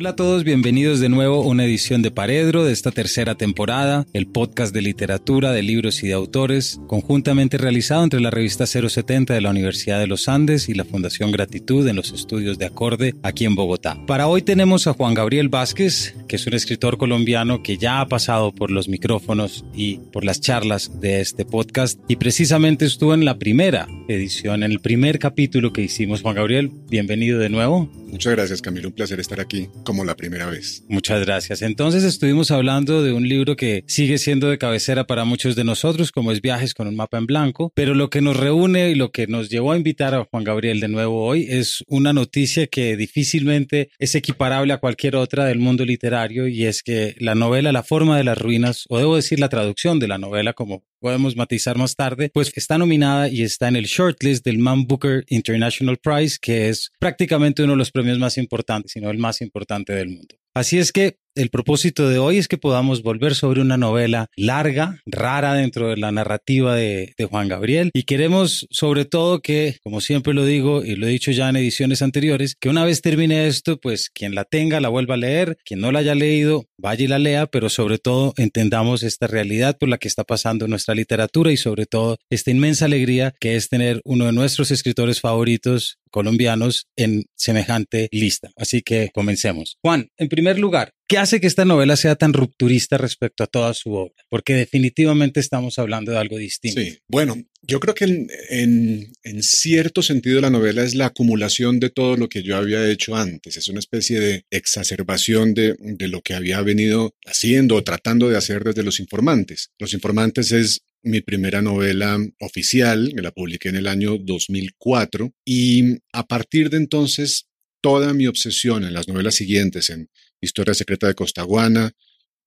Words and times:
Hola 0.00 0.10
a 0.10 0.14
todos, 0.14 0.44
bienvenidos 0.44 1.00
de 1.00 1.08
nuevo 1.08 1.42
a 1.42 1.46
una 1.48 1.64
edición 1.64 2.02
de 2.02 2.12
Paredro 2.12 2.64
de 2.64 2.72
esta 2.72 2.92
tercera 2.92 3.34
temporada, 3.34 4.06
el 4.12 4.28
podcast 4.28 4.72
de 4.72 4.80
literatura, 4.80 5.50
de 5.50 5.64
libros 5.64 6.04
y 6.04 6.06
de 6.06 6.12
autores, 6.12 6.80
conjuntamente 6.86 7.58
realizado 7.58 8.04
entre 8.04 8.20
la 8.20 8.30
revista 8.30 8.64
070 8.64 9.34
de 9.34 9.40
la 9.40 9.50
Universidad 9.50 9.98
de 9.98 10.06
los 10.06 10.28
Andes 10.28 10.68
y 10.68 10.74
la 10.74 10.84
Fundación 10.84 11.32
Gratitud 11.32 11.88
en 11.88 11.96
los 11.96 12.12
estudios 12.12 12.58
de 12.58 12.66
Acorde 12.66 13.16
aquí 13.24 13.44
en 13.44 13.56
Bogotá. 13.56 13.98
Para 14.06 14.28
hoy 14.28 14.42
tenemos 14.42 14.86
a 14.86 14.92
Juan 14.92 15.14
Gabriel 15.14 15.48
Vázquez, 15.48 16.14
que 16.28 16.36
es 16.36 16.46
un 16.46 16.54
escritor 16.54 16.96
colombiano 16.96 17.64
que 17.64 17.76
ya 17.76 18.00
ha 18.00 18.06
pasado 18.06 18.52
por 18.52 18.70
los 18.70 18.88
micrófonos 18.88 19.64
y 19.74 19.98
por 20.12 20.24
las 20.24 20.40
charlas 20.40 21.00
de 21.00 21.20
este 21.20 21.44
podcast 21.44 21.98
y 22.06 22.14
precisamente 22.14 22.84
estuvo 22.84 23.14
en 23.14 23.24
la 23.24 23.40
primera 23.40 23.88
edición, 24.06 24.62
en 24.62 24.70
el 24.70 24.78
primer 24.78 25.18
capítulo 25.18 25.72
que 25.72 25.82
hicimos. 25.82 26.22
Juan 26.22 26.36
Gabriel, 26.36 26.70
bienvenido 26.88 27.40
de 27.40 27.48
nuevo. 27.48 27.90
Muchas 28.06 28.32
gracias 28.34 28.62
Camilo, 28.62 28.88
un 28.88 28.94
placer 28.94 29.18
estar 29.18 29.40
aquí 29.40 29.68
como 29.88 30.04
la 30.04 30.16
primera 30.16 30.44
vez. 30.44 30.84
Muchas 30.90 31.24
gracias. 31.24 31.62
Entonces 31.62 32.04
estuvimos 32.04 32.50
hablando 32.50 33.02
de 33.02 33.14
un 33.14 33.26
libro 33.26 33.56
que 33.56 33.84
sigue 33.86 34.18
siendo 34.18 34.50
de 34.50 34.58
cabecera 34.58 35.06
para 35.06 35.24
muchos 35.24 35.56
de 35.56 35.64
nosotros, 35.64 36.12
como 36.12 36.30
es 36.30 36.42
Viajes 36.42 36.74
con 36.74 36.88
un 36.88 36.94
mapa 36.94 37.16
en 37.16 37.24
blanco, 37.24 37.72
pero 37.74 37.94
lo 37.94 38.10
que 38.10 38.20
nos 38.20 38.36
reúne 38.36 38.90
y 38.90 38.94
lo 38.94 39.12
que 39.12 39.26
nos 39.26 39.48
llevó 39.48 39.72
a 39.72 39.78
invitar 39.78 40.14
a 40.14 40.26
Juan 40.30 40.44
Gabriel 40.44 40.80
de 40.80 40.88
nuevo 40.88 41.24
hoy 41.24 41.46
es 41.48 41.84
una 41.86 42.12
noticia 42.12 42.66
que 42.66 42.98
difícilmente 42.98 43.88
es 43.98 44.14
equiparable 44.14 44.74
a 44.74 44.76
cualquier 44.76 45.16
otra 45.16 45.46
del 45.46 45.58
mundo 45.58 45.86
literario 45.86 46.48
y 46.48 46.66
es 46.66 46.82
que 46.82 47.14
la 47.18 47.34
novela 47.34 47.72
La 47.72 47.82
forma 47.82 48.18
de 48.18 48.24
las 48.24 48.36
ruinas, 48.36 48.84
o 48.90 48.98
debo 48.98 49.16
decir 49.16 49.40
la 49.40 49.48
traducción 49.48 49.98
de 49.98 50.08
la 50.08 50.18
novela 50.18 50.52
como 50.52 50.84
podemos 51.00 51.36
matizar 51.36 51.76
más 51.78 51.94
tarde, 51.94 52.30
pues 52.32 52.52
está 52.54 52.78
nominada 52.78 53.28
y 53.28 53.42
está 53.42 53.68
en 53.68 53.76
el 53.76 53.84
shortlist 53.84 54.44
del 54.44 54.58
Man 54.58 54.86
Booker 54.86 55.24
International 55.28 55.98
Prize, 55.98 56.38
que 56.40 56.68
es 56.68 56.90
prácticamente 56.98 57.62
uno 57.62 57.72
de 57.72 57.78
los 57.78 57.90
premios 57.90 58.18
más 58.18 58.38
importantes, 58.38 58.92
sino 58.92 59.10
el 59.10 59.18
más 59.18 59.40
importante 59.40 59.92
del 59.92 60.08
mundo. 60.08 60.36
Así 60.54 60.78
es 60.78 60.92
que 60.92 61.18
el 61.38 61.50
propósito 61.50 62.08
de 62.08 62.18
hoy 62.18 62.38
es 62.38 62.48
que 62.48 62.58
podamos 62.58 63.02
volver 63.02 63.36
sobre 63.36 63.60
una 63.60 63.76
novela 63.76 64.28
larga, 64.36 65.00
rara 65.06 65.54
dentro 65.54 65.90
de 65.90 65.96
la 65.96 66.10
narrativa 66.10 66.74
de, 66.74 67.14
Juan 67.30 67.48
Gabriel 67.48 67.90
y 67.92 68.04
queremos 68.04 68.66
sobre 68.70 69.04
todo 69.04 69.40
que, 69.40 69.76
como 69.82 70.00
siempre 70.00 70.32
lo 70.32 70.44
digo 70.44 70.84
y 70.84 70.96
lo 70.96 71.06
he 71.06 71.10
dicho 71.10 71.30
ya 71.30 71.48
en 71.48 71.56
ediciones 71.56 72.00
anteriores, 72.00 72.54
que 72.58 72.68
una 72.68 72.84
vez 72.84 73.02
termine 73.02 73.46
esto, 73.46 73.78
pues 73.78 74.08
quien 74.08 74.34
la 74.34 74.44
tenga 74.44 74.80
la 74.80 74.88
vuelva 74.88 75.14
a 75.14 75.18
leer, 75.18 75.58
quien 75.64 75.80
no 75.80 75.92
la 75.92 75.98
haya 75.98 76.14
leído 76.14 76.64
vaya 76.78 77.04
y 77.04 77.08
la 77.08 77.18
lea, 77.18 77.46
pero 77.46 77.68
sobre 77.68 77.98
todo 77.98 78.32
entendamos 78.36 79.02
esta 79.02 79.26
realidad 79.26 79.76
por 79.78 79.88
la 79.88 79.98
que 79.98 80.08
está 80.08 80.24
pasando 80.24 80.68
nuestra 80.68 80.94
literatura 80.94 81.52
y 81.52 81.56
sobre 81.56 81.86
todo 81.86 82.18
esta 82.30 82.50
inmensa 82.50 82.86
alegría 82.86 83.34
que 83.40 83.56
es 83.56 83.68
tener 83.68 84.00
uno 84.04 84.26
de 84.26 84.32
nuestros 84.32 84.70
escritores 84.70 85.20
favoritos 85.20 85.98
colombianos 86.10 86.86
en 86.96 87.24
semejante 87.34 88.08
lista. 88.12 88.50
Así 88.56 88.82
que 88.82 89.10
comencemos. 89.12 89.76
Juan, 89.82 90.08
en 90.16 90.28
primer 90.28 90.58
lugar, 90.58 90.92
¿Qué 91.08 91.16
hace 91.16 91.40
que 91.40 91.46
esta 91.46 91.64
novela 91.64 91.96
sea 91.96 92.16
tan 92.16 92.34
rupturista 92.34 92.98
respecto 92.98 93.42
a 93.42 93.46
toda 93.46 93.72
su 93.72 93.94
obra? 93.94 94.22
Porque 94.28 94.52
definitivamente 94.52 95.40
estamos 95.40 95.78
hablando 95.78 96.12
de 96.12 96.18
algo 96.18 96.36
distinto. 96.36 96.82
Sí, 96.82 96.98
bueno, 97.08 97.34
yo 97.62 97.80
creo 97.80 97.94
que 97.94 98.26
en, 98.50 99.42
cierto 99.42 100.02
sentido 100.02 100.42
la 100.42 100.50
novela 100.50 100.82
es 100.82 100.94
la 100.94 101.06
acumulación 101.06 101.80
de 101.80 101.88
todo 101.88 102.18
lo 102.18 102.28
que 102.28 102.42
yo 102.42 102.58
había 102.58 102.86
hecho 102.90 103.16
antes. 103.16 103.56
Es 103.56 103.68
una 103.68 103.78
especie 103.78 104.20
de 104.20 104.44
exacerbación 104.50 105.54
de, 105.54 105.76
lo 106.08 106.20
que 106.20 106.34
había 106.34 106.60
venido 106.60 107.14
haciendo 107.24 107.76
o 107.76 107.84
tratando 107.84 108.28
de 108.28 108.36
hacer 108.36 108.62
desde 108.62 108.82
Los 108.82 109.00
Informantes. 109.00 109.70
Los 109.78 109.94
Informantes 109.94 110.52
es 110.52 110.82
mi 111.02 111.22
primera 111.22 111.62
novela 111.62 112.18
oficial, 112.38 113.14
que 113.16 113.22
la 113.22 113.32
publiqué 113.32 113.70
en 113.70 113.76
el 113.76 113.86
año 113.86 114.18
2004, 114.18 115.32
y 115.46 116.00
a 116.12 116.26
partir 116.26 116.68
de 116.68 116.76
entonces 116.76 117.46
toda 117.80 118.12
mi 118.12 118.26
obsesión 118.26 118.84
en 118.84 118.92
las 118.92 119.08
novelas 119.08 119.36
siguientes, 119.36 119.88
en 119.90 120.10
Historia 120.40 120.74
secreta 120.74 121.06
de 121.06 121.14
Costaguana, 121.14 121.92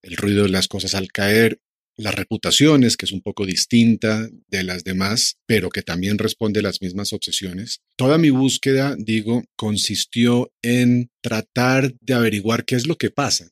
El 0.02 0.16
ruido 0.16 0.44
de 0.44 0.48
las 0.48 0.68
cosas 0.68 0.94
al 0.94 1.08
caer, 1.12 1.60
Las 1.96 2.14
reputaciones, 2.14 2.96
que 2.96 3.04
es 3.04 3.12
un 3.12 3.20
poco 3.20 3.44
distinta 3.44 4.28
de 4.48 4.62
las 4.62 4.82
demás, 4.82 5.36
pero 5.46 5.68
que 5.68 5.82
también 5.82 6.16
responde 6.18 6.60
a 6.60 6.62
las 6.62 6.80
mismas 6.80 7.12
obsesiones. 7.12 7.82
Toda 7.96 8.16
mi 8.16 8.30
búsqueda, 8.30 8.96
digo, 8.98 9.44
consistió 9.56 10.50
en 10.62 11.10
tratar 11.20 11.94
de 12.00 12.14
averiguar 12.14 12.64
qué 12.64 12.76
es 12.76 12.86
lo 12.86 12.96
que 12.96 13.10
pasa 13.10 13.50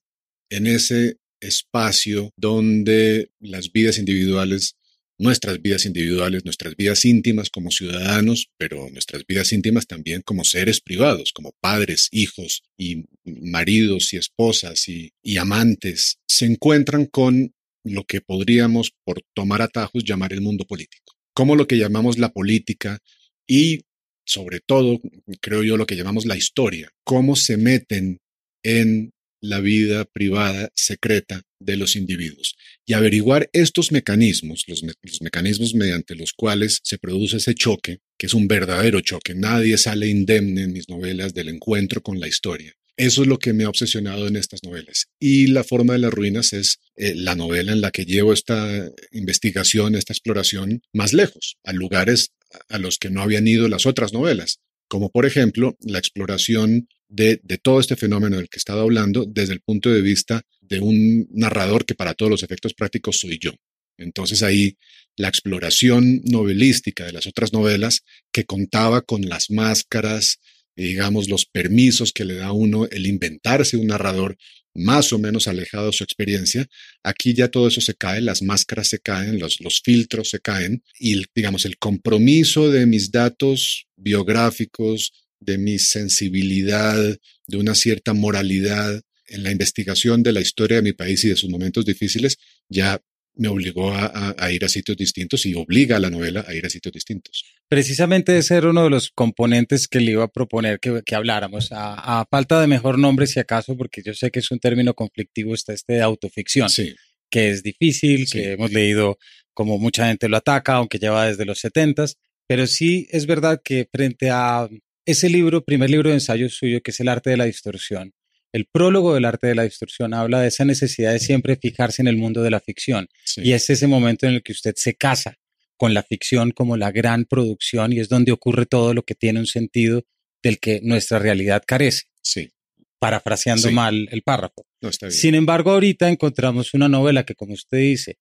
en 0.50 0.66
ese 0.66 1.18
espacio 1.40 2.30
donde 2.36 3.30
las 3.40 3.72
vidas 3.72 3.98
individuales 3.98 4.76
nuestras 5.20 5.60
vidas 5.60 5.84
individuales, 5.84 6.46
nuestras 6.46 6.74
vidas 6.76 7.04
íntimas 7.04 7.50
como 7.50 7.70
ciudadanos, 7.70 8.48
pero 8.56 8.88
nuestras 8.88 9.26
vidas 9.26 9.52
íntimas 9.52 9.86
también 9.86 10.22
como 10.22 10.44
seres 10.44 10.80
privados, 10.80 11.32
como 11.32 11.52
padres, 11.60 12.08
hijos 12.10 12.62
y 12.78 13.04
maridos 13.24 14.14
y 14.14 14.16
esposas 14.16 14.88
y, 14.88 15.12
amantes, 15.36 16.16
se 16.26 16.46
encuentran 16.46 17.04
con 17.04 17.52
lo 17.84 18.04
que 18.04 18.22
podríamos, 18.22 18.92
por 19.04 19.20
tomar 19.34 19.60
atajos, 19.60 20.04
llamar 20.04 20.32
el 20.32 20.40
mundo 20.40 20.64
político. 20.64 21.12
Como 21.34 21.54
lo 21.54 21.66
que 21.66 21.76
llamamos 21.76 22.18
la 22.18 22.30
política 22.30 22.98
y, 23.46 23.82
sobre 24.24 24.60
todo, 24.60 25.00
creo 25.42 25.62
yo, 25.62 25.76
lo 25.76 25.86
que 25.86 25.96
llamamos 25.96 26.24
la 26.24 26.36
historia, 26.38 26.90
cómo 27.04 27.36
se 27.36 27.58
meten 27.58 28.20
en 28.62 29.12
la 29.40 29.60
vida 29.60 30.04
privada 30.04 30.70
secreta 30.74 31.42
de 31.58 31.76
los 31.76 31.96
individuos 31.96 32.56
y 32.86 32.94
averiguar 32.94 33.48
estos 33.52 33.92
mecanismos, 33.92 34.64
los, 34.66 34.82
me 34.82 34.92
los, 35.02 35.22
mecanismos 35.22 35.74
mediante 35.74 36.14
los 36.14 36.32
cuales 36.32 36.80
se 36.82 36.98
produce 36.98 37.36
ese 37.36 37.54
choque, 37.54 38.00
que 38.18 38.26
es 38.26 38.34
un 38.34 38.48
verdadero 38.48 39.00
choque. 39.00 39.34
Nadie 39.34 39.78
sale 39.78 40.08
indemne 40.08 40.62
en 40.62 40.72
mis 40.72 40.88
novelas 40.88 41.34
del 41.34 41.48
encuentro 41.48 42.02
con 42.02 42.20
la 42.20 42.28
historia. 42.28 42.74
Eso 42.96 43.22
es 43.22 43.28
lo 43.28 43.38
que 43.38 43.54
me 43.54 43.64
ha 43.64 43.68
obsesionado 43.70 44.26
en 44.28 44.36
estas 44.36 44.62
novelas. 44.62 45.06
Y 45.18 45.46
La 45.46 45.64
forma 45.64 45.94
de 45.94 46.00
las 46.00 46.12
ruinas 46.12 46.52
es 46.52 46.80
eh, 46.96 47.14
la 47.14 47.34
novela 47.34 47.72
en 47.72 47.80
la 47.80 47.90
que 47.90 48.04
llevo 48.04 48.32
esta 48.32 48.90
investigación, 49.12 49.94
esta 49.94 50.12
exploración 50.12 50.82
más 50.92 51.14
lejos, 51.14 51.56
a 51.64 51.72
lugares 51.72 52.32
a 52.68 52.78
los 52.78 52.98
que 52.98 53.10
no 53.10 53.22
habían 53.22 53.48
ido 53.48 53.68
las 53.68 53.86
otras 53.86 54.12
novelas, 54.12 54.58
como 54.88 55.10
por 55.10 55.24
ejemplo 55.24 55.76
la 55.80 55.98
exploración 55.98 56.88
de, 57.10 57.40
todo 57.62 57.80
este 57.80 57.96
fenómeno 57.96 58.36
del 58.36 58.48
que 58.48 58.56
he 58.56 58.58
estado 58.58 58.82
hablando 58.82 59.26
desde 59.26 59.52
el 59.52 59.60
punto 59.60 59.90
de 59.90 60.00
vista 60.00 60.42
de 60.60 60.80
un 60.80 61.28
narrador 61.32 61.84
que 61.84 61.94
para 61.94 62.14
todos 62.14 62.30
los 62.30 62.42
efectos 62.42 62.72
prácticos 62.72 63.18
soy 63.18 63.38
yo. 63.38 63.52
Entonces 63.98 64.42
ahí 64.42 64.78
la 65.16 65.28
exploración 65.28 66.22
novelística 66.24 67.04
de 67.04 67.12
las 67.12 67.26
otras 67.26 67.52
novelas 67.52 68.02
que 68.32 68.44
contaba 68.44 69.02
con 69.02 69.22
las 69.22 69.50
máscaras, 69.50 70.38
digamos, 70.76 71.28
los 71.28 71.44
permisos 71.44 72.12
que 72.12 72.24
le 72.24 72.36
da 72.36 72.52
uno 72.52 72.86
el 72.86 73.06
inventarse 73.06 73.76
un 73.76 73.88
narrador 73.88 74.38
más 74.72 75.12
o 75.12 75.18
menos 75.18 75.48
alejado 75.48 75.86
de 75.86 75.92
su 75.92 76.04
experiencia, 76.04 76.64
aquí 77.02 77.34
ya 77.34 77.48
todo 77.48 77.66
eso 77.66 77.80
se 77.80 77.94
cae, 77.94 78.20
las 78.20 78.40
máscaras 78.40 78.86
se 78.86 79.00
caen, 79.00 79.40
los, 79.40 79.60
los 79.60 79.80
filtros 79.80 80.30
se 80.30 80.38
caen 80.38 80.84
y, 80.98 81.24
digamos, 81.34 81.64
el 81.64 81.76
compromiso 81.76 82.70
de 82.70 82.86
mis 82.86 83.10
datos 83.10 83.88
biográficos, 83.96 85.12
de 85.40 85.58
mi 85.58 85.78
sensibilidad, 85.78 87.18
de 87.46 87.56
una 87.56 87.74
cierta 87.74 88.12
moralidad 88.12 89.00
en 89.26 89.42
la 89.42 89.50
investigación 89.50 90.22
de 90.22 90.32
la 90.32 90.40
historia 90.40 90.76
de 90.76 90.82
mi 90.82 90.92
país 90.92 91.24
y 91.24 91.28
de 91.28 91.36
sus 91.36 91.50
momentos 91.50 91.84
difíciles, 91.84 92.36
ya 92.68 93.00
me 93.36 93.48
obligó 93.48 93.92
a, 93.92 94.34
a, 94.36 94.52
ir 94.52 94.64
a 94.64 94.68
sitios 94.68 94.96
distintos 94.96 95.46
y 95.46 95.54
obliga 95.54 95.96
a 95.96 96.00
la 96.00 96.10
novela 96.10 96.44
a 96.46 96.54
ir 96.54 96.66
a 96.66 96.70
sitios 96.70 96.92
distintos. 96.92 97.44
Precisamente 97.68 98.36
ese 98.36 98.56
era 98.56 98.70
uno 98.70 98.84
de 98.84 98.90
los 98.90 99.10
componentes 99.10 99.86
que 99.88 100.00
le 100.00 100.12
iba 100.12 100.24
a 100.24 100.28
proponer 100.28 100.80
que, 100.80 101.00
que 101.06 101.14
habláramos. 101.14 101.70
A, 101.70 102.20
a, 102.20 102.26
falta 102.28 102.60
de 102.60 102.66
mejor 102.66 102.98
nombre, 102.98 103.26
si 103.26 103.38
acaso, 103.38 103.76
porque 103.76 104.02
yo 104.04 104.14
sé 104.14 104.30
que 104.30 104.40
es 104.40 104.50
un 104.50 104.58
término 104.58 104.94
conflictivo, 104.94 105.54
está 105.54 105.72
este 105.72 105.94
de 105.94 106.02
autoficción, 106.02 106.68
sí. 106.68 106.94
que 107.30 107.50
es 107.50 107.62
difícil, 107.62 108.26
Sí. 108.26 108.38
que 108.38 108.52
hemos 108.52 108.72
leído 108.72 109.16
como 109.54 109.78
mucha 109.78 110.08
gente 110.08 110.28
lo 110.28 110.36
ataca, 110.36 110.74
aunque 110.74 110.98
lleva 110.98 111.26
desde 111.26 111.44
los 111.44 111.60
setentas, 111.60 112.16
pero 112.48 112.66
sí 112.66 113.06
es 113.10 113.26
verdad 113.26 113.60
que 113.64 113.88
frente 113.92 114.28
a 114.30 114.68
ese 115.10 115.28
libro, 115.28 115.64
primer 115.64 115.90
libro 115.90 116.10
de 116.10 116.16
ensayo 116.16 116.48
suyo, 116.48 116.80
que 116.82 116.90
es 116.90 117.00
El 117.00 117.08
arte 117.08 117.30
de 117.30 117.36
la 117.36 117.44
distorsión, 117.44 118.12
el 118.52 118.66
prólogo 118.66 119.14
del 119.14 119.24
arte 119.24 119.46
de 119.46 119.54
la 119.54 119.62
distorsión 119.62 120.12
habla 120.12 120.40
de 120.40 120.48
esa 120.48 120.64
necesidad 120.64 121.12
de 121.12 121.20
siempre 121.20 121.56
fijarse 121.56 122.02
en 122.02 122.08
el 122.08 122.16
mundo 122.16 122.42
de 122.42 122.50
la 122.50 122.60
ficción. 122.60 123.08
Y 123.36 123.52
es 123.52 123.70
ese 123.70 123.86
momento 123.86 124.26
en 124.26 124.34
el 124.34 124.42
que 124.42 124.52
usted 124.52 124.74
se 124.76 124.94
casa 124.94 125.38
con 125.76 125.94
la 125.94 126.02
ficción 126.02 126.50
como 126.50 126.76
la 126.76 126.90
gran 126.90 127.24
producción 127.24 127.92
y 127.92 128.00
es 128.00 128.08
donde 128.08 128.32
ocurre 128.32 128.66
todo 128.66 128.92
lo 128.92 129.02
que 129.02 129.14
tiene 129.14 129.40
un 129.40 129.46
sentido 129.46 130.02
del 130.42 130.58
que 130.58 130.80
nuestra 130.82 131.18
realidad 131.18 131.62
carece. 131.66 132.04
Sí. 132.22 132.50
Parafraseando 132.98 133.70
mal 133.70 134.08
el 134.10 134.22
párrafo. 134.22 134.66
No, 134.80 134.88
está 134.88 135.06
bien. 135.06 135.18
Sin 135.18 135.34
embargo, 135.34 135.70
ahorita 135.70 136.08
encontramos 136.08 136.74
una 136.74 136.88
novela 136.88 137.24
que, 137.24 137.34
como 137.34 137.54
usted 137.54 137.78
dice, 137.78 138.18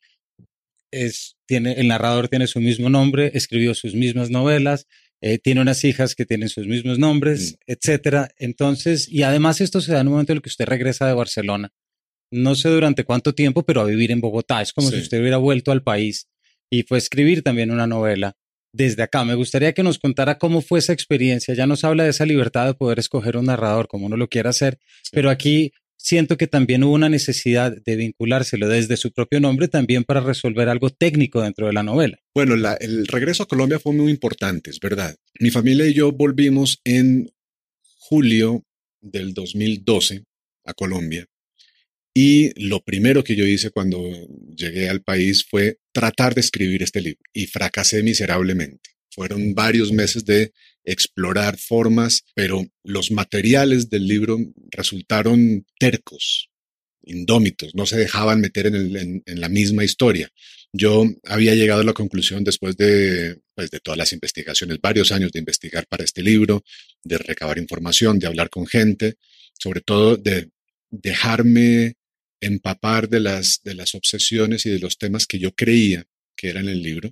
es, 0.92 1.38
tiene, 1.46 1.74
el 1.74 1.88
narrador 1.88 2.30
tiene 2.30 2.48
su 2.48 2.62
mismo 2.62 2.90
nombre, 2.90 3.32
escribió 3.34 3.74
sus 3.74 3.94
mismas 3.94 4.30
novelas, 4.30 4.88
eh, 5.22 5.38
tiene 5.38 5.62
unas 5.62 5.84
hijas 5.84 6.16
que 6.16 6.26
tienen 6.26 6.50
sus 6.50 6.66
mismos 6.68 6.98
nombres, 7.00 7.54
Mm. 7.54 7.72
etcétera. 7.74 8.30
Entonces, 8.38 9.08
y 9.10 9.24
además 9.24 9.62
esto 9.62 9.82
se 9.82 9.92
da 9.94 10.02
en 10.02 10.08
un 10.08 10.14
momento 10.14 10.32
en 10.34 10.38
el 10.38 10.42
que 10.42 10.50
usted 10.50 10.66
regresa 10.66 11.08
de 11.08 11.14
Barcelona. 11.14 11.70
No 12.32 12.56
sé 12.56 12.70
durante 12.70 13.04
cuánto 13.04 13.34
tiempo, 13.34 13.64
pero 13.64 13.82
a 13.82 13.86
vivir 13.86 14.12
en 14.12 14.22
Bogotá. 14.22 14.62
Es 14.62 14.72
como 14.74 14.90
Sí. 14.90 14.96
si 14.98 15.02
usted 15.02 15.20
hubiera 15.20 15.38
vuelto 15.38 15.72
al 15.72 15.82
país 15.84 16.28
y 16.72 16.84
fue 16.84 16.98
a 16.98 17.00
escribir 17.00 17.42
también 17.44 17.72
una 17.72 17.88
novela 17.88 18.34
desde 18.72 19.02
acá. 19.02 19.26
Me 19.26 19.34
gustaría 19.34 19.74
que 19.74 19.82
nos 19.82 19.98
contara 19.98 20.38
cómo 20.38 20.62
fue 20.62 20.78
esa 20.80 20.94
experiencia. 20.94 21.56
Ya 21.56 21.66
nos 21.66 21.84
habla 21.84 22.04
de 22.04 22.12
esa 22.12 22.26
libertad 22.28 22.68
de 22.68 22.76
poder 22.76 23.00
escoger 23.00 23.36
un 23.36 23.46
narrador 23.46 23.88
como 23.88 24.06
uno 24.06 24.16
lo 24.16 24.28
quiera 24.30 24.52
hacer, 24.52 24.78
Sí. 25.04 25.10
pero 25.12 25.32
aquí 25.32 25.72
siento 26.00 26.38
que 26.38 26.48
también 26.48 26.84
hubo 26.84 26.94
una 26.94 27.10
necesidad 27.10 27.76
de 27.86 27.96
vinculárselo 27.96 28.68
desde 28.68 28.98
su 28.98 29.12
propio 29.12 29.40
nombre 29.40 29.68
también 29.68 30.04
para 30.06 30.22
resolver 30.22 30.70
algo 30.70 30.90
técnico 30.90 31.42
dentro 31.42 31.68
de 31.68 31.74
la 31.74 31.84
novela. 31.84 32.18
Bueno, 32.34 32.56
el 32.80 33.08
regreso 33.08 33.44
a 33.44 33.48
Colombia 33.48 33.80
fue 33.80 33.94
muy 33.94 34.10
importante, 34.10 34.70
es 34.70 34.80
verdad. 34.80 35.16
Mi 35.40 35.52
familia 35.52 35.86
y 35.86 35.94
yo 35.94 36.12
volvimos 36.12 36.80
en 36.86 37.30
julio 37.98 38.64
del 39.02 39.34
2012 39.34 40.24
a 40.66 40.74
Colombia. 40.74 41.28
Y 42.14 42.52
lo 42.60 42.84
primero 42.84 43.24
que 43.24 43.36
yo 43.36 43.46
hice 43.46 43.70
cuando 43.70 44.02
llegué 44.56 44.90
al 44.90 45.04
país 45.04 45.46
fue 45.48 45.78
tratar 45.92 46.34
de 46.34 46.42
escribir 46.42 46.82
este 46.82 47.02
libro 47.02 47.22
y 47.34 47.46
fracasé 47.46 48.02
miserablemente. 48.04 48.90
Fueron 49.12 49.54
varios 49.54 49.92
meses 49.92 50.26
de 50.26 50.54
explorar 50.84 51.58
formas, 51.58 52.24
pero 52.36 52.66
los 52.84 53.12
materiales 53.12 53.90
del 53.90 54.08
libro 54.08 54.38
resultaron 54.72 55.66
tercos, 55.80 56.50
indómitos, 57.04 57.76
no 57.76 57.86
se 57.86 57.98
dejaban 57.98 58.42
meter 58.42 58.68
en, 58.68 59.24
la 59.26 59.50
misma 59.50 59.84
historia. 59.84 60.30
Yo 60.72 61.06
había 61.26 61.56
llegado 61.56 61.82
a 61.82 61.86
la 61.86 61.94
conclusión 61.94 62.44
después 62.44 62.78
de, 62.78 63.40
pues, 63.56 63.72
de 63.72 63.80
todas 63.80 63.98
las 63.98 64.14
investigaciones, 64.14 64.80
varios 64.82 65.12
años 65.12 65.32
de 65.32 65.40
investigar 65.40 65.88
para 65.88 66.04
este 66.04 66.22
libro, 66.22 66.64
de 67.04 67.18
recabar 67.18 67.58
información, 67.58 68.20
de 68.20 68.28
hablar 68.28 68.50
con 68.50 68.68
gente, 68.68 69.16
sobre 69.58 69.82
todo 69.82 70.16
de 70.18 70.50
dejarme 70.92 71.96
empapar 72.42 73.10
de 73.10 73.20
las, 73.20 73.62
de 73.64 73.76
las 73.76 73.96
obsesiones 73.96 74.66
y 74.66 74.70
de 74.70 74.80
los 74.80 74.98
temas 74.98 75.26
que 75.26 75.40
yo 75.40 75.54
creía 75.54 76.06
que 76.36 76.50
eran 76.50 76.70
el 76.70 76.82
libro, 76.82 77.12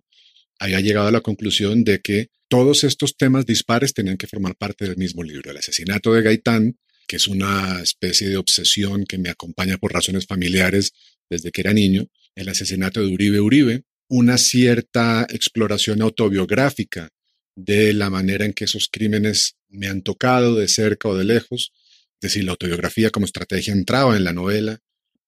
había 0.60 0.80
llegado 0.80 1.08
a 1.08 1.12
la 1.12 1.22
conclusión 1.22 1.84
de 1.84 2.00
que 2.00 2.30
todos 2.48 2.84
estos 2.84 3.18
temas 3.18 3.46
dispares 3.46 3.94
tenían 3.94 4.18
que 4.18 4.28
formar 4.28 4.56
parte 4.56 4.86
del 4.86 4.98
mismo 4.98 5.24
libro. 5.24 5.52
El 5.52 5.58
asesinato 5.58 6.14
de 6.14 6.22
Gaitán, 6.22 6.78
que 7.08 7.18
es 7.18 7.28
una 7.28 7.82
especie 7.82 8.30
de 8.30 8.38
obsesión 8.38 9.06
que 9.06 9.18
me 9.18 9.30
acompaña 9.30 9.78
por 9.78 9.94
razones 9.94 10.26
familiares 10.26 10.94
desde 11.30 11.52
que 11.52 11.62
era 11.62 11.74
niño, 11.74 12.08
el 12.36 12.50
asesinato 12.50 13.02
de 13.02 13.08
Uribe 13.08 13.40
Uribe, 13.40 13.84
una 14.10 14.38
cierta 14.38 15.28
exploración 15.30 16.02
autobiográfica 16.02 17.10
de 17.56 17.94
la 17.94 18.10
manera 18.10 18.46
en 18.46 18.54
que 18.54 18.66
esos 18.66 18.88
crímenes 18.90 19.58
me 19.68 19.88
han 19.88 20.02
tocado 20.02 20.56
de 20.56 20.68
cerca 20.68 21.10
o 21.10 21.18
de 21.18 21.26
lejos, 21.26 21.74
es 22.22 22.30
decir, 22.30 22.46
la 22.46 22.52
autobiografía 22.52 23.10
como 23.10 23.26
estrategia 23.26 23.74
entraba 23.74 24.16
en 24.16 24.24
la 24.24 24.34
novela, 24.34 24.80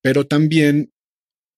pero 0.02 0.26
también 0.26 0.94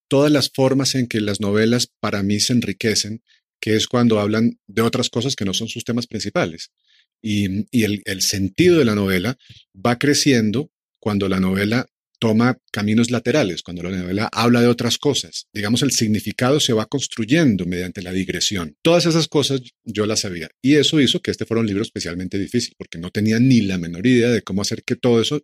todas 0.08 0.32
las 0.32 0.50
formas 0.50 0.96
en 0.96 1.08
que 1.08 1.22
las 1.22 1.40
novelas 1.40 1.92
para 2.00 2.24
mí 2.24 2.40
se 2.40 2.54
enriquecen, 2.54 3.22
que 3.62 3.76
es 3.76 3.88
cuando 3.88 4.20
hablan 4.20 4.60
de 4.68 4.82
otras 4.82 5.10
cosas 5.10 5.36
que 5.36 5.46
no 5.46 5.54
son 5.54 5.68
sus 5.70 5.86
temas 5.86 6.08
principales. 6.08 6.72
Y, 7.22 7.46
el, 7.84 8.02
el 8.06 8.22
sentido 8.22 8.80
de 8.80 8.86
la 8.86 8.96
novela 8.96 9.38
va 9.74 9.98
creciendo 9.98 10.72
cuando 11.00 11.30
la 11.30 11.40
novela 11.40 11.86
toma 12.20 12.58
caminos 12.72 13.10
laterales, 13.10 13.64
cuando 13.64 13.82
la 13.82 13.90
novela 13.90 14.30
habla 14.32 14.62
de 14.62 14.68
otras 14.68 15.00
cosas. 15.00 15.48
Digamos, 15.54 15.82
el 15.82 15.92
significado 15.92 16.60
se 16.60 16.74
va 16.74 16.86
construyendo 16.86 17.66
mediante 17.66 18.04
la 18.04 18.12
digresión. 18.12 18.76
Todas 18.84 19.08
esas 19.08 19.28
cosas 19.28 19.62
yo 19.84 20.06
las 20.06 20.20
sabía. 20.20 20.50
Y 20.62 20.76
eso 20.76 21.02
hizo 21.02 21.22
que 21.22 21.32
este 21.32 21.46
fuera 21.46 21.62
un 21.62 21.68
libro 21.68 21.82
especialmente 21.82 22.38
difícil, 22.38 22.76
porque 22.78 23.00
no 23.00 23.10
tenía 23.10 23.40
ni 23.40 23.62
la 23.62 23.80
menor 23.80 24.06
idea 24.06 24.30
de 24.30 24.44
cómo 24.44 24.62
hacer 24.62 24.84
que 24.84 24.96
todo 24.96 25.20
eso 25.20 25.42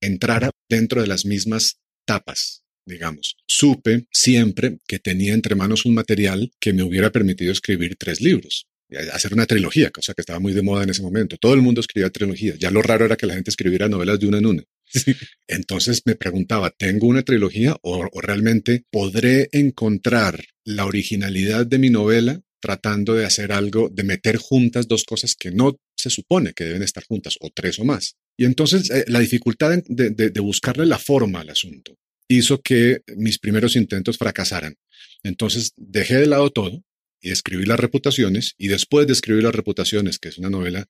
entrara 0.00 0.50
dentro 0.68 1.02
de 1.02 1.08
las 1.08 1.26
mismas 1.26 1.78
tapas, 2.06 2.63
digamos. 2.86 3.36
Supe 3.46 4.06
siempre 4.10 4.78
que 4.86 4.98
tenía 4.98 5.34
entre 5.34 5.54
manos 5.54 5.84
un 5.84 5.94
material 5.94 6.50
que 6.60 6.72
me 6.72 6.82
hubiera 6.82 7.10
permitido 7.10 7.52
escribir 7.52 7.96
tres 7.96 8.20
libros, 8.20 8.66
hacer 9.12 9.32
una 9.32 9.46
trilogía, 9.46 9.90
cosa 9.90 10.14
que 10.14 10.22
estaba 10.22 10.38
muy 10.38 10.52
de 10.52 10.62
moda 10.62 10.84
en 10.84 10.90
ese 10.90 11.02
momento. 11.02 11.36
Todo 11.36 11.54
el 11.54 11.62
mundo 11.62 11.80
escribía 11.80 12.10
trilogías. 12.10 12.58
Ya 12.58 12.70
lo 12.70 12.82
raro 12.82 13.04
era 13.04 13.16
que 13.16 13.26
la 13.26 13.34
gente 13.34 13.50
escribiera 13.50 13.88
novelas 13.88 14.20
de 14.20 14.26
una 14.26 14.38
en 14.38 14.46
una. 14.46 14.64
Entonces 15.48 16.02
me 16.04 16.14
preguntaba, 16.14 16.70
¿tengo 16.70 17.06
una 17.06 17.22
trilogía 17.22 17.76
o, 17.82 18.08
o, 18.12 18.20
realmente 18.20 18.84
podré 18.90 19.48
encontrar 19.52 20.44
la 20.64 20.84
originalidad 20.84 21.66
de 21.66 21.78
mi 21.78 21.90
novela 21.90 22.40
tratando 22.60 23.14
de 23.14 23.26
hacer 23.26 23.52
algo, 23.52 23.90
de 23.90 24.04
meter 24.04 24.36
juntas 24.36 24.88
dos 24.88 25.04
cosas 25.04 25.34
que 25.34 25.50
no 25.50 25.76
se 25.96 26.10
supone 26.10 26.52
que 26.54 26.64
deben 26.64 26.82
estar 26.82 27.04
juntas, 27.04 27.36
o 27.40 27.50
tres 27.50 27.78
o 27.78 27.84
más? 27.84 28.16
Y 28.38 28.44
entonces 28.44 28.90
eh, 28.90 29.04
la 29.06 29.20
dificultad 29.20 29.82
de, 29.86 30.10
de, 30.10 30.30
de 30.30 30.40
buscarle 30.40 30.86
la 30.86 30.98
forma 30.98 31.40
al 31.40 31.50
asunto 31.50 31.98
hizo 32.28 32.60
que 32.60 33.02
mis 33.16 33.38
primeros 33.38 33.76
intentos 33.76 34.18
fracasaran. 34.18 34.76
Entonces 35.22 35.72
dejé 35.76 36.16
de 36.16 36.26
lado 36.26 36.50
todo 36.50 36.82
y 37.20 37.30
escribí 37.30 37.64
las 37.64 37.80
reputaciones 37.80 38.54
y 38.58 38.68
después 38.68 39.06
de 39.06 39.12
escribir 39.14 39.42
las 39.42 39.54
reputaciones, 39.54 40.18
que 40.18 40.28
es 40.28 40.38
una 40.38 40.50
novela, 40.50 40.86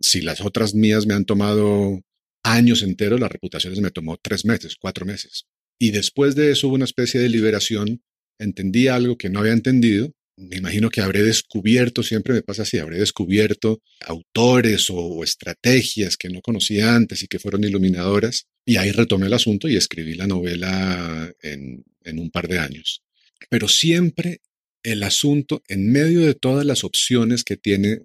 si 0.00 0.20
las 0.20 0.40
otras 0.40 0.74
mías 0.74 1.06
me 1.06 1.14
han 1.14 1.24
tomado 1.24 2.00
años 2.44 2.82
enteros, 2.82 3.20
las 3.20 3.32
reputaciones 3.32 3.80
me 3.80 3.90
tomó 3.90 4.18
tres 4.18 4.44
meses, 4.44 4.76
cuatro 4.76 5.06
meses. 5.06 5.46
Y 5.78 5.90
después 5.90 6.34
de 6.34 6.52
eso 6.52 6.68
hubo 6.68 6.76
una 6.76 6.84
especie 6.84 7.20
de 7.20 7.28
liberación, 7.28 8.02
entendí 8.38 8.88
algo 8.88 9.16
que 9.16 9.30
no 9.30 9.40
había 9.40 9.52
entendido, 9.52 10.12
me 10.36 10.56
imagino 10.56 10.90
que 10.90 11.00
habré 11.00 11.22
descubierto, 11.22 12.02
siempre 12.02 12.34
me 12.34 12.42
pasa 12.42 12.62
así, 12.62 12.78
habré 12.78 12.98
descubierto 12.98 13.82
autores 14.00 14.88
o, 14.90 15.22
estrategias 15.22 16.16
que 16.16 16.28
no 16.28 16.40
conocía 16.40 16.94
antes 16.94 17.22
y 17.22 17.28
que 17.28 17.38
fueron 17.38 17.64
iluminadoras. 17.64 18.46
Y 18.66 18.76
ahí 18.76 18.90
retomé 18.90 19.26
el 19.26 19.34
asunto 19.34 19.68
y 19.68 19.76
escribí 19.76 20.14
la 20.14 20.26
novela 20.26 21.32
en 21.42 21.84
un 22.18 22.30
par 22.30 22.48
de 22.48 22.58
años. 22.58 23.02
Pero 23.48 23.68
siempre 23.68 24.40
el 24.82 25.02
asunto, 25.02 25.62
en 25.68 25.90
medio 25.90 26.20
de 26.20 26.34
todas 26.34 26.64
las 26.64 26.84
opciones 26.84 27.44
que 27.44 27.56
tiene 27.56 28.02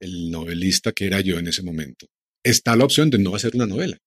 el 0.00 0.30
novelista 0.30 0.92
que 0.92 1.06
era 1.06 1.20
yo 1.20 1.38
en 1.38 1.48
ese 1.48 1.62
momento, 1.62 2.08
está 2.42 2.76
la 2.76 2.84
opción 2.84 3.10
de 3.10 3.18
no 3.18 3.34
hacer 3.34 3.54
una 3.54 3.66
novela, 3.66 3.98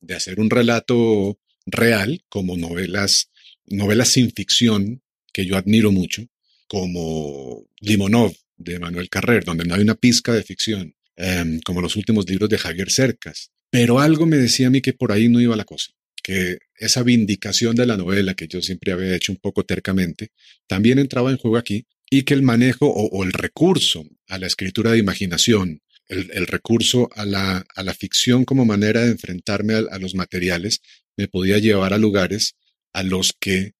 de 0.00 0.14
hacer 0.14 0.40
un 0.40 0.50
relato 0.50 1.38
real 1.66 2.24
como 2.28 2.56
novelas, 2.56 3.30
novelas 3.66 4.08
sin 4.08 4.32
ficción 4.32 5.02
que 5.32 5.46
yo 5.46 5.56
admiro 5.56 5.92
mucho, 5.92 6.26
como 6.66 7.66
Limonov 7.80 8.34
de 8.56 8.78
Manuel 8.78 9.08
Carrer, 9.08 9.44
donde 9.44 9.64
no 9.64 9.74
hay 9.74 9.82
una 9.82 9.94
pizca 9.94 10.32
de 10.32 10.42
ficción, 10.42 10.94
eh, 11.16 11.60
como 11.64 11.80
los 11.80 11.96
últimos 11.96 12.28
libros 12.28 12.48
de 12.48 12.58
Javier 12.58 12.90
Cercas. 12.90 13.50
Pero 13.70 13.98
algo 13.98 14.26
me 14.26 14.36
decía 14.36 14.68
a 14.68 14.70
mí 14.70 14.80
que 14.80 14.92
por 14.92 15.12
ahí 15.12 15.28
no 15.28 15.40
iba 15.40 15.56
la 15.56 15.64
cosa, 15.64 15.92
que 16.22 16.58
esa 16.76 17.02
vindicación 17.02 17.74
de 17.74 17.86
la 17.86 17.96
novela 17.96 18.34
que 18.34 18.48
yo 18.48 18.62
siempre 18.62 18.92
había 18.92 19.14
hecho 19.14 19.32
un 19.32 19.38
poco 19.38 19.64
tercamente, 19.64 20.28
también 20.66 20.98
entraba 20.98 21.30
en 21.30 21.38
juego 21.38 21.56
aquí 21.56 21.86
y 22.10 22.22
que 22.22 22.34
el 22.34 22.42
manejo 22.42 22.86
o, 22.86 23.24
el 23.24 23.32
recurso 23.32 24.04
a 24.28 24.38
la 24.38 24.46
escritura 24.46 24.92
de 24.92 24.98
imaginación, 24.98 25.82
el, 26.08 26.46
recurso 26.46 27.08
a 27.14 27.24
la, 27.24 27.64
a 27.74 27.82
la, 27.82 27.94
ficción 27.94 28.44
como 28.44 28.64
manera 28.64 29.00
de 29.00 29.10
enfrentarme 29.10 29.74
a, 29.74 29.98
los 29.98 30.14
materiales, 30.14 30.80
me 31.16 31.28
podía 31.28 31.58
llevar 31.58 31.92
a 31.94 31.98
lugares 31.98 32.54
a 32.92 33.02
los 33.02 33.32
que 33.40 33.72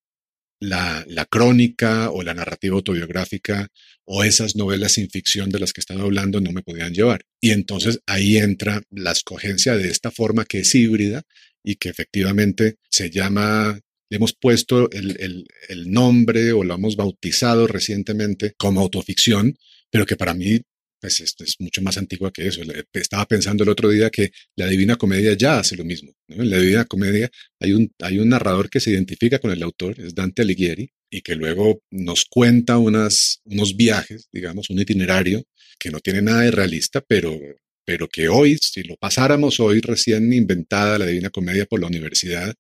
la, 0.65 1.27
crónica 1.31 2.11
o 2.11 2.23
la 2.23 2.35
narrativa 2.35 2.77
autobiográfica 2.77 3.69
o 4.05 4.25
esas 4.25 4.57
novelas 4.57 4.93
sin 4.93 5.09
ficción 5.11 5.51
de 5.51 5.59
las 5.59 5.73
que 5.73 5.81
estaba 5.81 6.03
hablando 6.03 6.41
no 6.41 6.53
me 6.53 6.63
podían 6.63 6.93
llevar. 6.93 7.25
Y 7.41 7.51
entonces 7.51 8.01
ahí 8.07 8.39
entra 8.39 8.83
la 8.91 9.13
escogencia 9.13 9.77
de 9.77 9.89
esta 9.89 10.11
forma 10.11 10.45
que 10.45 10.61
es 10.61 10.75
híbrida 10.75 11.23
y 11.63 11.77
que 11.77 11.89
efectivamente 11.89 12.77
se 12.91 13.11
llama, 13.11 13.79
le 14.11 14.17
hemos 14.17 14.35
puesto 14.35 14.91
el, 14.91 15.17
el, 15.21 15.47
el 15.69 15.91
nombre 15.91 16.53
o 16.53 16.65
lo 16.65 16.75
hemos 16.75 16.97
bautizado 16.97 17.67
recientemente 17.67 18.55
como 18.57 18.81
autoficción, 18.81 19.57
pero 19.91 20.07
que 20.07 20.17
para 20.17 20.35
mí 20.35 20.61
pues 21.05 21.21
es 21.21 21.57
mucho 21.59 21.83
más 21.83 21.99
antigua 21.99 22.33
que 22.33 22.47
eso. 22.47 22.63
Estaba 22.95 23.27
pensando 23.27 23.63
el 23.63 23.69
otro 23.69 23.91
día 23.91 24.09
que 24.09 24.31
la 24.57 24.67
Divina 24.67 24.97
Comedia 24.97 25.35
ya 25.35 25.59
hace 25.59 25.77
lo 25.77 25.85
mismo. 25.85 26.15
En 26.29 26.49
la 26.49 26.59
Divina 26.59 26.87
Comedia 26.87 27.31
hay 27.61 27.75
un, 27.75 27.93
hay 28.01 28.19
un 28.19 28.31
narrador 28.31 28.71
que 28.71 28.81
se 28.81 28.91
identifica 28.91 29.39
con 29.39 29.51
el 29.51 29.63
autor, 29.63 30.01
es 30.01 30.15
Dante 30.15 30.41
Alighieri, 30.41 30.91
y 31.11 31.21
que 31.21 31.35
luego 31.35 31.83
nos 31.91 32.25
cuenta 32.25 32.79
unas, 32.79 33.43
unos 33.45 33.77
viajes, 33.77 34.31
digamos, 34.33 34.71
un 34.71 34.81
itinerario 34.81 35.45
que 35.79 35.91
no 35.91 36.01
tiene 36.01 36.23
nada 36.23 36.41
de 36.41 36.51
realista, 36.51 37.03
pero 37.07 37.39
pero 37.85 38.09
que 38.09 38.31
hoy, 38.31 38.57
si 38.63 38.83
lo 38.83 38.97
pasáramos 38.97 39.61
hoy 39.61 39.83
recién 39.83 40.33
inventada 40.33 40.99
la 40.99 41.05
Divina 41.05 41.29
Comedia 41.29 41.67
por 41.67 41.81
la 41.81 41.87
universidad, 41.87 42.55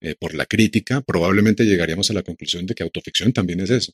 eh, 0.00 0.14
por 0.18 0.34
la 0.34 0.46
crítica, 0.46 1.02
probablemente 1.02 1.66
llegaríamos 1.66 2.10
a 2.10 2.14
la 2.14 2.22
conclusión 2.22 2.64
de 2.64 2.74
que 2.74 2.84
autoficción 2.84 3.34
también 3.34 3.60
es 3.60 3.68
eso. 3.68 3.92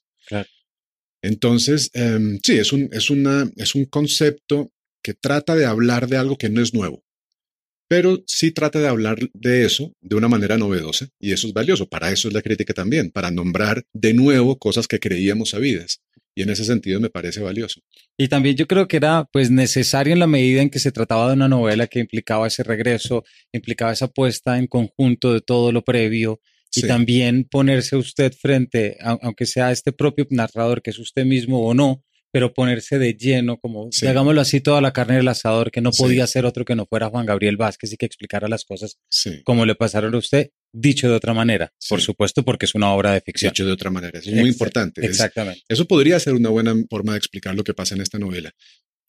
Entonces, 1.22 1.90
em, 1.94 2.38
sí, 2.42 2.58
es 2.58 2.72
un, 2.72 2.88
es, 2.92 3.10
una, 3.10 3.50
es 3.56 3.74
un 3.74 3.84
concepto 3.86 4.70
que 5.02 5.14
trata 5.14 5.56
de 5.56 5.66
hablar 5.66 6.08
de 6.08 6.16
algo 6.16 6.36
que 6.36 6.48
no 6.48 6.62
es 6.62 6.74
nuevo, 6.74 7.02
pero 7.88 8.22
sí 8.26 8.50
trata 8.50 8.78
de 8.78 8.88
hablar 8.88 9.18
de 9.32 9.64
eso 9.64 9.92
de 10.00 10.16
una 10.16 10.28
manera 10.28 10.58
novedosa 10.58 11.08
y 11.18 11.32
eso 11.32 11.48
es 11.48 11.54
valioso. 11.54 11.88
Para 11.88 12.12
eso 12.12 12.28
es 12.28 12.34
la 12.34 12.42
crítica 12.42 12.74
también, 12.74 13.10
para 13.10 13.30
nombrar 13.30 13.84
de 13.92 14.12
nuevo 14.14 14.58
cosas 14.58 14.86
que 14.86 15.00
creíamos 15.00 15.50
sabidas. 15.50 16.00
Y 16.34 16.42
en 16.42 16.50
ese 16.50 16.64
sentido 16.64 17.00
me 17.00 17.10
parece 17.10 17.40
valioso. 17.40 17.80
Y 18.16 18.28
también 18.28 18.54
yo 18.54 18.68
creo 18.68 18.86
que 18.86 18.98
era 18.98 19.24
pues 19.32 19.50
necesario 19.50 20.12
en 20.12 20.20
la 20.20 20.28
medida 20.28 20.62
en 20.62 20.70
que 20.70 20.78
se 20.78 20.92
trataba 20.92 21.26
de 21.28 21.32
una 21.32 21.48
novela 21.48 21.88
que 21.88 21.98
implicaba 21.98 22.46
ese 22.46 22.62
regreso, 22.62 23.24
implicaba 23.52 23.92
esa 23.92 24.06
puesta 24.06 24.56
en 24.56 24.68
conjunto 24.68 25.32
de 25.32 25.40
todo 25.40 25.72
lo 25.72 25.82
previo 25.82 26.40
y 26.74 26.82
también 26.82 27.44
ponerse 27.44 27.96
usted 27.96 28.32
frente, 28.32 28.96
aunque 29.00 29.46
sea 29.46 29.72
este 29.72 29.92
propio 29.92 30.26
narrador 30.30 30.82
que 30.82 30.90
es 30.90 30.98
usted 30.98 31.24
mismo 31.24 31.66
o 31.66 31.74
no, 31.74 32.04
pero 32.30 32.52
ponerse 32.52 32.98
de 32.98 33.14
lleno, 33.14 33.58
como, 33.58 33.88
digámoslo 33.90 34.40
así, 34.40 34.60
toda 34.60 34.80
la 34.80 34.92
carne 34.92 35.16
del 35.16 35.28
asador, 35.28 35.70
que 35.70 35.80
no 35.80 35.90
podía 35.92 36.26
ser 36.26 36.44
otro 36.44 36.64
que 36.64 36.74
no 36.74 36.86
fuera 36.86 37.08
Juan 37.08 37.26
Gabriel 37.26 37.56
Vázquez 37.56 37.92
y 37.92 37.96
que 37.96 38.06
explicara 38.06 38.48
las 38.48 38.64
cosas 38.64 38.98
como 39.44 39.64
le 39.64 39.74
pasaron 39.74 40.14
a 40.14 40.18
usted, 40.18 40.50
dicho 40.72 41.08
de 41.08 41.14
otra 41.14 41.32
manera, 41.32 41.72
por 41.88 42.00
supuesto, 42.00 42.44
porque 42.44 42.66
es 42.66 42.74
una 42.74 42.92
obra 42.92 43.12
de 43.12 43.22
ficción. 43.22 43.52
Dicho 43.52 43.64
de 43.64 43.72
otra 43.72 43.90
manera, 43.90 44.18
es 44.18 44.26
muy 44.26 44.48
importante. 44.48 45.04
Exactamente. 45.04 45.62
eso 45.68 45.86
podría 45.86 46.20
ser 46.20 46.34
una 46.34 46.50
buena 46.50 46.74
forma 46.90 47.12
de 47.12 47.18
explicar 47.18 47.54
lo 47.54 47.64
que 47.64 47.74
pasa 47.74 47.94
en 47.94 48.02
esta 48.02 48.18
novela. 48.18 48.52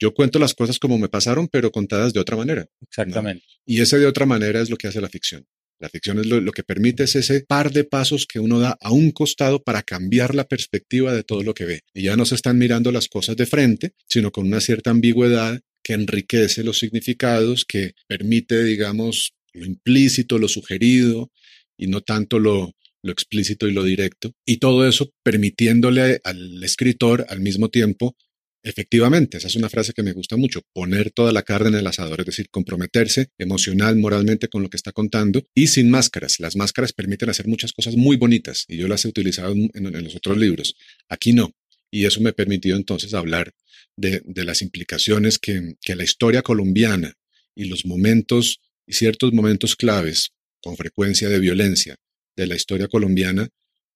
Yo 0.01 0.13
cuento 0.13 0.39
las 0.39 0.53
cosas 0.53 0.79
como 0.79 0.97
me 0.97 1.09
pasaron, 1.09 1.49
pero 1.49 1.71
contadas 1.71 2.13
de 2.13 2.21
otra 2.21 2.37
manera. 2.37 2.65
Exactamente. 2.81 3.43
Y 3.65 3.81
ese 3.81 3.99
de 3.99 4.05
otra 4.05 4.25
manera 4.25 4.61
es 4.61 4.69
lo 4.69 4.77
que 4.77 4.87
hace 4.87 5.01
la 5.01 5.09
ficción. 5.09 5.45
La 5.79 5.89
ficción 5.89 6.19
es 6.19 6.25
lo, 6.25 6.51
que 6.51 6.63
permite 6.63 7.03
es 7.03 7.15
ese 7.15 7.41
par 7.41 7.71
de 7.71 7.85
pasos 7.85 8.25
que 8.25 8.39
uno 8.39 8.59
da 8.59 8.77
a 8.81 8.91
un 8.91 9.11
costado 9.11 9.63
para 9.63 9.81
cambiar 9.81 10.35
la 10.35 10.45
perspectiva 10.45 11.13
de 11.13 11.23
todo 11.23 11.41
lo 11.41 11.53
que 11.53 11.65
ve. 11.65 11.81
Y 11.93 12.03
ya 12.03 12.17
no 12.17 12.25
se 12.25 12.35
están 12.35 12.57
mirando 12.57 12.91
las 12.91 13.07
cosas 13.07 13.37
de 13.37 13.45
frente, 13.45 13.93
sino 14.09 14.31
con 14.31 14.45
una 14.45 14.59
cierta 14.59 14.89
ambigüedad 14.89 15.61
que 15.81 15.93
enriquece 15.93 16.65
los 16.65 16.79
significados, 16.79 17.63
que 17.65 17.93
permite, 18.07 18.63
digamos, 18.63 19.33
lo 19.53 19.65
implícito, 19.65 20.37
lo 20.37 20.49
sugerido, 20.49 21.31
y 21.77 21.87
no 21.87 22.01
tanto 22.01 22.39
lo, 22.39 22.75
lo 23.01 23.11
explícito 23.11 23.67
y 23.67 23.71
lo 23.71 23.83
directo. 23.83 24.33
Y 24.45 24.57
todo 24.57 24.87
eso 24.87 25.13
permitiéndole 25.23 26.19
al 26.23 26.61
escritor 26.63 27.25
al 27.29 27.39
mismo 27.39 27.69
tiempo 27.69 28.17
Efectivamente, 28.61 29.37
esa 29.37 29.47
es 29.47 29.55
una 29.55 29.69
frase 29.69 29.93
que 29.93 30.03
me 30.03 30.11
gusta 30.11 30.35
mucho, 30.35 30.61
poner 30.73 31.11
toda 31.11 31.31
la 31.31 31.43
carne 31.43 31.69
en 31.69 31.75
el 31.75 31.87
asador, 31.87 32.19
es 32.19 32.25
decir, 32.25 32.49
comprometerse 32.49 33.29
emocional, 33.37 33.95
moralmente 33.95 34.49
con 34.49 34.61
lo 34.61 34.69
que 34.69 34.75
está 34.75 34.91
contando 34.91 35.47
y 35.55 35.67
sin 35.67 35.89
máscaras. 35.89 36.41
Las 36.41 36.57
máscaras 36.57 36.91
permiten 36.91 37.29
hacer 37.29 37.47
muchas 37.47 37.71
cosas 37.71 37.95
muy 37.95 38.17
bonitas 38.17 38.65
y 38.67 38.75
yo 38.75 38.89
las 38.89 39.05
he 39.05 39.07
utilizado 39.07 39.53
en, 39.53 40.03
los 40.03 40.15
otros 40.15 40.37
libros. 40.37 40.75
Aquí 41.07 41.31
no. 41.31 41.53
Y 41.89 42.05
eso 42.05 42.19
me 42.19 42.31
ha 42.31 42.33
permitido 42.33 42.75
entonces 42.75 43.13
hablar 43.13 43.53
de, 43.95 44.21
las 44.43 44.61
implicaciones 44.61 45.39
que, 45.39 45.75
la 45.95 46.03
historia 46.03 46.41
colombiana 46.41 47.13
y 47.55 47.65
los 47.65 47.85
momentos 47.85 48.59
y 48.85 48.93
ciertos 48.93 49.31
momentos 49.31 49.77
claves 49.77 50.31
con 50.61 50.75
frecuencia 50.75 51.29
de 51.29 51.39
violencia 51.39 51.95
de 52.35 52.47
la 52.47 52.55
historia 52.55 52.89
colombiana 52.89 53.47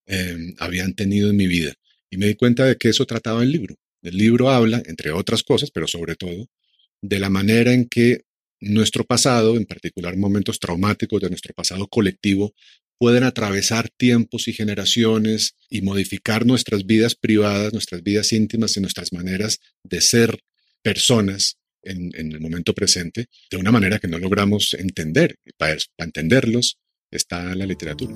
eh, 0.06 0.54
habían 0.58 0.94
tenido 0.94 1.30
en 1.30 1.36
mi 1.36 1.48
vida. 1.48 1.74
Y 2.10 2.18
me 2.18 2.28
di 2.28 2.36
cuenta 2.36 2.66
de 2.66 2.78
que 2.78 2.90
eso 2.90 3.06
trataba 3.06 3.44
el 3.44 3.52
libro 3.52 3.76
el 4.04 4.18
libro 4.18 4.50
habla, 4.50 4.82
entre 4.86 5.12
otras 5.12 5.44
cosas, 5.44 5.72
pero 5.72 5.88
sobre 5.88 6.16
todo, 6.16 6.48
de 7.02 7.20
la 7.20 7.30
manera 7.30 7.74
en 7.74 7.88
que 7.88 8.26
nuestro 8.60 9.04
pasado, 9.04 9.58
en 9.58 9.66
particular 9.66 10.16
momentos 10.16 10.60
traumáticos 10.60 11.22
de 11.22 11.30
nuestro 11.30 11.54
pasado 11.54 11.88
colectivo, 11.88 12.54
pueden 12.98 13.24
atravesar 13.24 13.90
tiempos 13.90 14.48
y 14.48 14.54
generaciones 14.54 15.56
y 15.70 15.82
modificar 15.82 16.46
nuestras 16.46 16.86
vidas 16.86 17.16
privadas, 17.16 17.74
nuestras 17.74 18.04
vidas 18.04 18.32
íntimas 18.32 18.78
y 18.78 18.82
nuestras 18.82 19.12
maneras 19.12 19.60
de 19.84 20.00
ser 20.00 20.40
personas 20.82 21.58
en, 21.82 22.12
el 22.16 22.40
momento 22.40 22.74
presente 22.74 23.26
de 23.52 23.58
una 23.58 23.72
manera 23.72 24.00
que 24.00 24.08
no 24.08 24.20
logramos 24.20 24.74
entender. 24.74 25.36
para 25.58 25.78
entenderlos 25.98 26.78
está 27.12 27.54
la 27.56 27.66
literatura. 27.66 28.14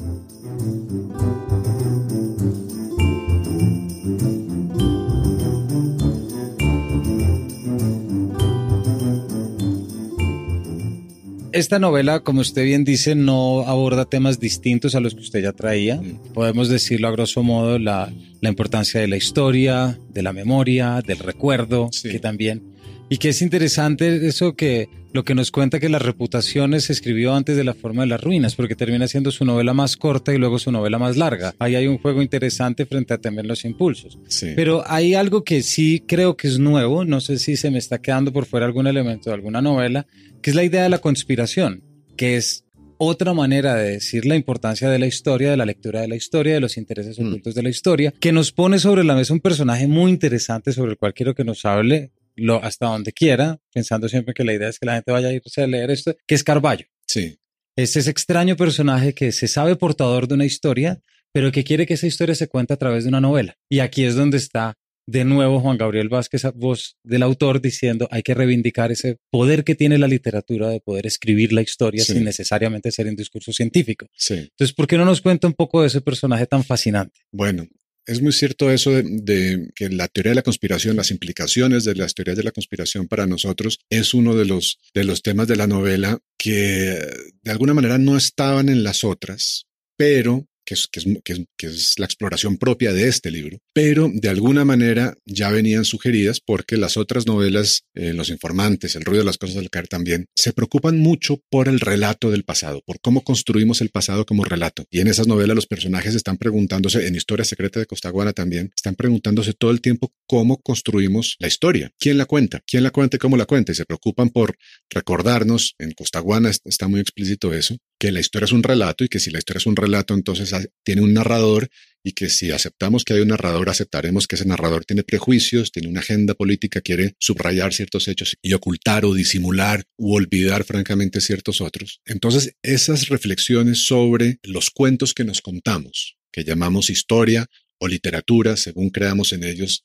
Esta 11.58 11.80
novela, 11.80 12.20
como 12.20 12.42
usted 12.42 12.64
bien 12.64 12.84
dice, 12.84 13.16
no 13.16 13.62
aborda 13.62 14.06
temas 14.06 14.40
distintos 14.40 14.96
a 14.96 15.00
los 15.00 15.16
que 15.16 15.22
usted 15.22 15.42
ya 15.42 15.54
traía. 15.54 15.96
Mm. 15.96 16.34
Podemos 16.34 16.70
decirlo 16.70 17.08
a 17.08 17.12
grosso 17.12 17.42
modo, 17.44 17.80
la, 17.80 18.12
importancia 18.42 19.02
de 19.02 19.08
la 19.08 19.18
historia, 19.18 20.00
de 20.10 20.22
la 20.22 20.34
memoria, 20.34 21.02
del 21.06 21.20
recuerdo, 21.20 21.90
que 22.04 22.20
también. 22.20 22.77
Y 23.10 23.20
que 23.20 23.30
es 23.30 23.42
interesante 23.42 24.28
eso 24.28 24.56
que 24.56 24.90
lo 25.14 25.24
que 25.24 25.34
nos 25.34 25.50
cuenta 25.50 25.80
que 25.80 25.88
las 25.88 26.02
reputaciones 26.02 26.86
se 26.86 26.94
escribió 26.94 27.34
antes 27.34 27.56
de 27.56 27.64
la 27.64 27.74
forma 27.74 28.04
de 28.04 28.10
las 28.10 28.22
ruinas, 28.22 28.56
porque 28.56 28.76
termina 28.76 29.08
siendo 29.08 29.32
su 29.32 29.46
novela 29.46 29.74
más 29.74 29.96
corta 29.96 30.34
y 30.34 30.38
luego 30.38 30.60
su 30.60 30.72
novela 30.72 31.00
más 31.00 31.16
larga. 31.16 31.56
Ahí 31.58 31.76
hay 31.76 31.88
un 31.88 31.98
juego 31.98 32.22
interesante 32.22 32.86
frente 32.86 33.14
a 33.14 33.18
temer 33.18 33.46
los 33.46 33.64
impulsos. 33.64 34.20
Pero 34.56 34.84
hay 34.86 35.16
algo 35.16 35.44
que 35.46 35.64
sí 35.64 36.04
creo 36.06 36.36
que 36.36 36.50
es 36.50 36.60
nuevo, 36.60 37.06
no 37.06 37.22
sé 37.22 37.40
si 37.40 37.56
se 37.56 37.72
me 37.72 37.78
está 37.78 38.00
quedando 38.00 38.34
por 38.34 38.46
fuera 38.46 38.66
algún 38.66 38.88
elemento 38.88 39.30
de 39.30 39.36
alguna 39.36 39.62
novela, 39.62 40.06
que 40.42 40.50
es 40.50 40.56
la 40.56 40.66
idea 40.66 40.84
de 40.84 40.90
la 40.90 41.00
conspiración, 41.00 41.84
que 42.18 42.36
es 42.36 42.66
otra 42.98 43.34
manera 43.34 43.76
de 43.76 43.92
decir 43.92 44.26
la 44.26 44.36
importancia 44.36 44.90
de 44.90 45.00
la 45.00 45.08
historia, 45.08 45.52
de 45.52 45.58
la 45.58 45.66
lectura 45.66 46.02
de 46.02 46.08
la 46.08 46.16
historia, 46.16 46.56
de 46.56 46.60
los 46.60 46.78
intereses 46.78 47.18
mm. 47.20 47.28
ocultos 47.28 47.56
de 47.56 47.64
la 47.64 47.70
historia, 47.70 48.14
que 48.20 48.32
nos 48.32 48.52
pone 48.52 48.80
sobre 48.80 49.04
la 49.04 49.16
mesa 49.16 49.34
un 49.34 49.40
personaje 49.40 49.88
muy 49.88 50.12
interesante 50.12 50.74
sobre 50.74 50.92
el 50.92 50.98
cual 50.98 51.14
quiero 51.14 51.36
que 51.36 51.44
nos 51.44 51.64
hable 51.66 52.12
lo, 52.38 52.64
hasta 52.64 52.86
donde 52.86 53.12
quiera, 53.12 53.60
pensando 53.74 54.08
siempre 54.08 54.34
que 54.34 54.46
la 54.46 54.54
idea 54.54 54.70
es 54.70 54.80
que 54.80 54.86
la 54.86 54.96
gente 54.96 55.12
vaya 55.12 55.28
a 55.28 55.34
irse 55.34 55.62
a 55.62 55.68
leer 55.68 55.92
esto, 55.92 56.16
que 56.26 56.36
es 56.36 56.44
Carballo. 56.44 56.86
Sí. 57.06 57.38
Es 57.76 57.96
ese 57.96 58.10
extraño 58.10 58.56
personaje 58.56 59.14
que 59.14 59.32
se 59.32 59.48
sabe 59.48 59.76
portador 59.76 60.28
de 60.28 60.36
una 60.36 60.46
historia, 60.46 61.02
pero 61.34 61.52
que 61.52 61.64
quiere 61.64 61.86
que 61.86 61.96
esa 61.96 62.08
historia 62.08 62.36
se 62.36 62.48
cuente 62.48 62.74
a 62.74 62.78
través 62.78 63.04
de 63.04 63.10
una 63.10 63.22
novela. 63.22 63.58
Y 63.70 63.80
aquí 63.80 64.04
es 64.04 64.16
donde 64.16 64.38
está 64.38 64.78
de 65.08 65.24
nuevo 65.24 65.62
Juan 65.62 65.78
Gabriel 65.78 66.10
Vázquez, 66.10 66.44
voz 66.56 66.98
del 67.04 67.24
autor, 67.24 67.62
diciendo 67.62 68.08
hay 68.12 68.24
que 68.24 68.34
reivindicar 68.34 68.92
ese 68.92 69.18
poder 69.32 69.64
que 69.64 69.74
tiene 69.74 69.98
la 69.98 70.08
literatura 70.08 70.70
de 70.70 70.82
poder 70.82 71.08
escribir 71.08 71.54
la 71.54 71.62
historia 71.62 72.04
sin 72.04 72.26
necesariamente 72.26 72.92
ser 72.92 73.08
un 73.08 73.16
discurso 73.16 73.54
científico. 73.54 74.08
Sí. 74.14 74.34
Entonces, 74.34 74.74
¿por 74.76 74.86
qué 74.86 74.98
no 74.98 75.06
nos 75.06 75.22
cuenta 75.22 75.48
un 75.48 75.54
poco 75.54 75.82
de 75.82 75.88
ese 75.88 76.02
personaje 76.02 76.46
tan 76.46 76.64
fascinante? 76.64 77.22
Bueno, 77.32 77.68
es 78.08 78.22
muy 78.22 78.32
cierto 78.32 78.72
eso 78.72 78.92
de, 78.92 79.70
que 79.76 79.90
la 79.90 80.08
teoría 80.08 80.32
de 80.32 80.38
la 80.38 80.42
conspiración, 80.42 80.96
las 80.96 81.12
implicaciones 81.12 81.84
de 81.84 81.94
las 81.94 82.16
teorías 82.16 82.38
de 82.38 82.44
la 82.44 82.52
conspiración 82.52 83.08
para 83.08 83.28
nosotros 83.28 83.80
es 83.90 84.14
uno 84.14 84.34
de 84.34 84.46
los, 84.46 84.80
de 84.94 85.04
los 85.04 85.22
temas 85.22 85.48
de 85.48 85.58
la 85.58 85.68
novela 85.68 86.20
que 86.38 87.06
de 87.44 87.52
alguna 87.52 87.74
manera 87.74 87.98
no 87.98 88.16
estaban 88.18 88.70
en 88.70 88.84
las 88.84 89.04
otras, 89.04 89.68
pero 89.98 90.48
que 90.68 90.74
es, 90.74 90.90
que, 90.92 91.68
es, 91.68 91.96
la 91.98 92.06
exploración 92.06 92.58
propia 92.58 92.92
de 92.92 93.08
este 93.08 93.32
libro, 93.32 93.60
pero 93.74 94.12
de 94.14 94.28
alguna 94.28 94.66
manera 94.66 95.16
ya 95.26 95.50
venían 95.50 95.86
sugeridas 95.86 96.42
porque 96.42 96.76
las 96.76 96.98
otras 96.98 97.26
novelas, 97.26 97.84
eh, 97.96 98.12
Los 98.14 98.30
Informantes, 98.30 98.98
El 98.98 99.06
ruido 99.06 99.22
de 99.22 99.28
las 99.28 99.38
cosas 99.38 99.56
del 99.56 99.70
caer 99.70 99.88
también, 99.88 100.26
se 100.36 100.52
preocupan 100.52 101.00
mucho 101.00 101.42
por 101.50 101.70
el 101.70 101.80
relato 101.80 102.32
del 102.32 102.44
pasado, 102.44 102.82
por 102.86 103.00
cómo 103.00 103.24
construimos 103.24 103.80
el 103.80 103.90
pasado 103.92 104.26
como 104.26 104.44
relato. 104.44 104.86
Y 104.92 105.00
en 105.00 105.08
esas 105.08 105.28
novelas 105.28 105.56
los 105.56 105.68
personajes 105.68 106.16
están 106.16 106.38
preguntándose, 106.38 107.08
en 107.08 107.16
Historia 107.16 107.46
Secreta 107.46 107.80
de 107.80 107.86
Costaguana 107.86 108.34
también, 108.34 108.72
están 108.76 108.96
preguntándose 108.96 109.54
todo 109.54 109.72
el 109.72 109.80
tiempo 109.80 110.12
cómo 110.28 110.58
construimos 110.58 111.38
la 111.40 111.48
historia, 111.48 111.94
quién 111.98 112.18
la 112.18 112.26
cuenta, 112.26 112.62
quién 112.68 112.84
la 112.84 112.92
cuenta 112.92 113.16
y 113.16 113.20
cómo 113.20 113.38
la 113.38 113.46
cuenta, 113.46 113.72
y 113.72 113.76
se 113.76 113.86
preocupan 113.86 114.32
por 114.32 114.58
recordarnos, 114.90 115.76
en 115.80 115.92
Costaguana 115.92 116.52
está 116.66 116.90
muy 116.90 117.00
explícito 117.00 117.54
eso, 117.54 117.78
que 118.00 118.12
la 118.12 118.20
historia 118.20 118.46
es 118.46 118.52
un 118.52 118.64
relato 118.64 119.04
y 119.04 119.10
que 119.10 119.20
si 119.20 119.32
la 119.32 119.40
historia 119.40 119.60
es 119.60 119.66
un 119.66 119.76
relato, 119.76 120.14
entonces 120.14 120.54
tiene 120.84 121.02
un 121.02 121.14
narrador 121.14 121.70
y 122.04 122.14
que 122.14 122.30
si 122.30 122.52
aceptamos 122.52 123.04
que 123.04 123.14
hay 123.14 123.20
un 123.20 123.30
narrador, 123.30 123.70
aceptaremos 123.70 124.28
que 124.28 124.36
ese 124.36 124.46
narrador 124.46 124.86
tiene 124.86 125.04
prejuicios, 125.04 125.72
tiene 125.72 125.90
una 125.90 126.00
agenda 126.00 126.36
política, 126.36 126.82
quiere 126.82 127.16
subrayar 127.20 127.74
ciertos 127.74 128.08
hechos 128.08 128.38
y 128.42 128.54
ocultar 128.54 129.04
o 129.04 129.14
disimular 129.14 129.84
u 129.98 130.16
olvidar 130.16 130.64
francamente 130.64 131.22
ciertos 131.22 131.60
otros. 131.60 132.02
Entonces, 132.06 132.56
esas 132.62 133.10
reflexiones 133.10 133.86
sobre 133.86 134.40
los 134.44 134.70
cuentos 134.70 135.14
que 135.14 135.26
nos 135.26 135.42
contamos, 135.42 136.18
que 136.32 136.44
llamamos 136.44 136.90
historia 136.90 137.48
o 137.80 137.88
literatura, 137.88 138.58
según 138.58 138.90
creamos 138.90 139.34
en 139.34 139.44
ellos 139.44 139.84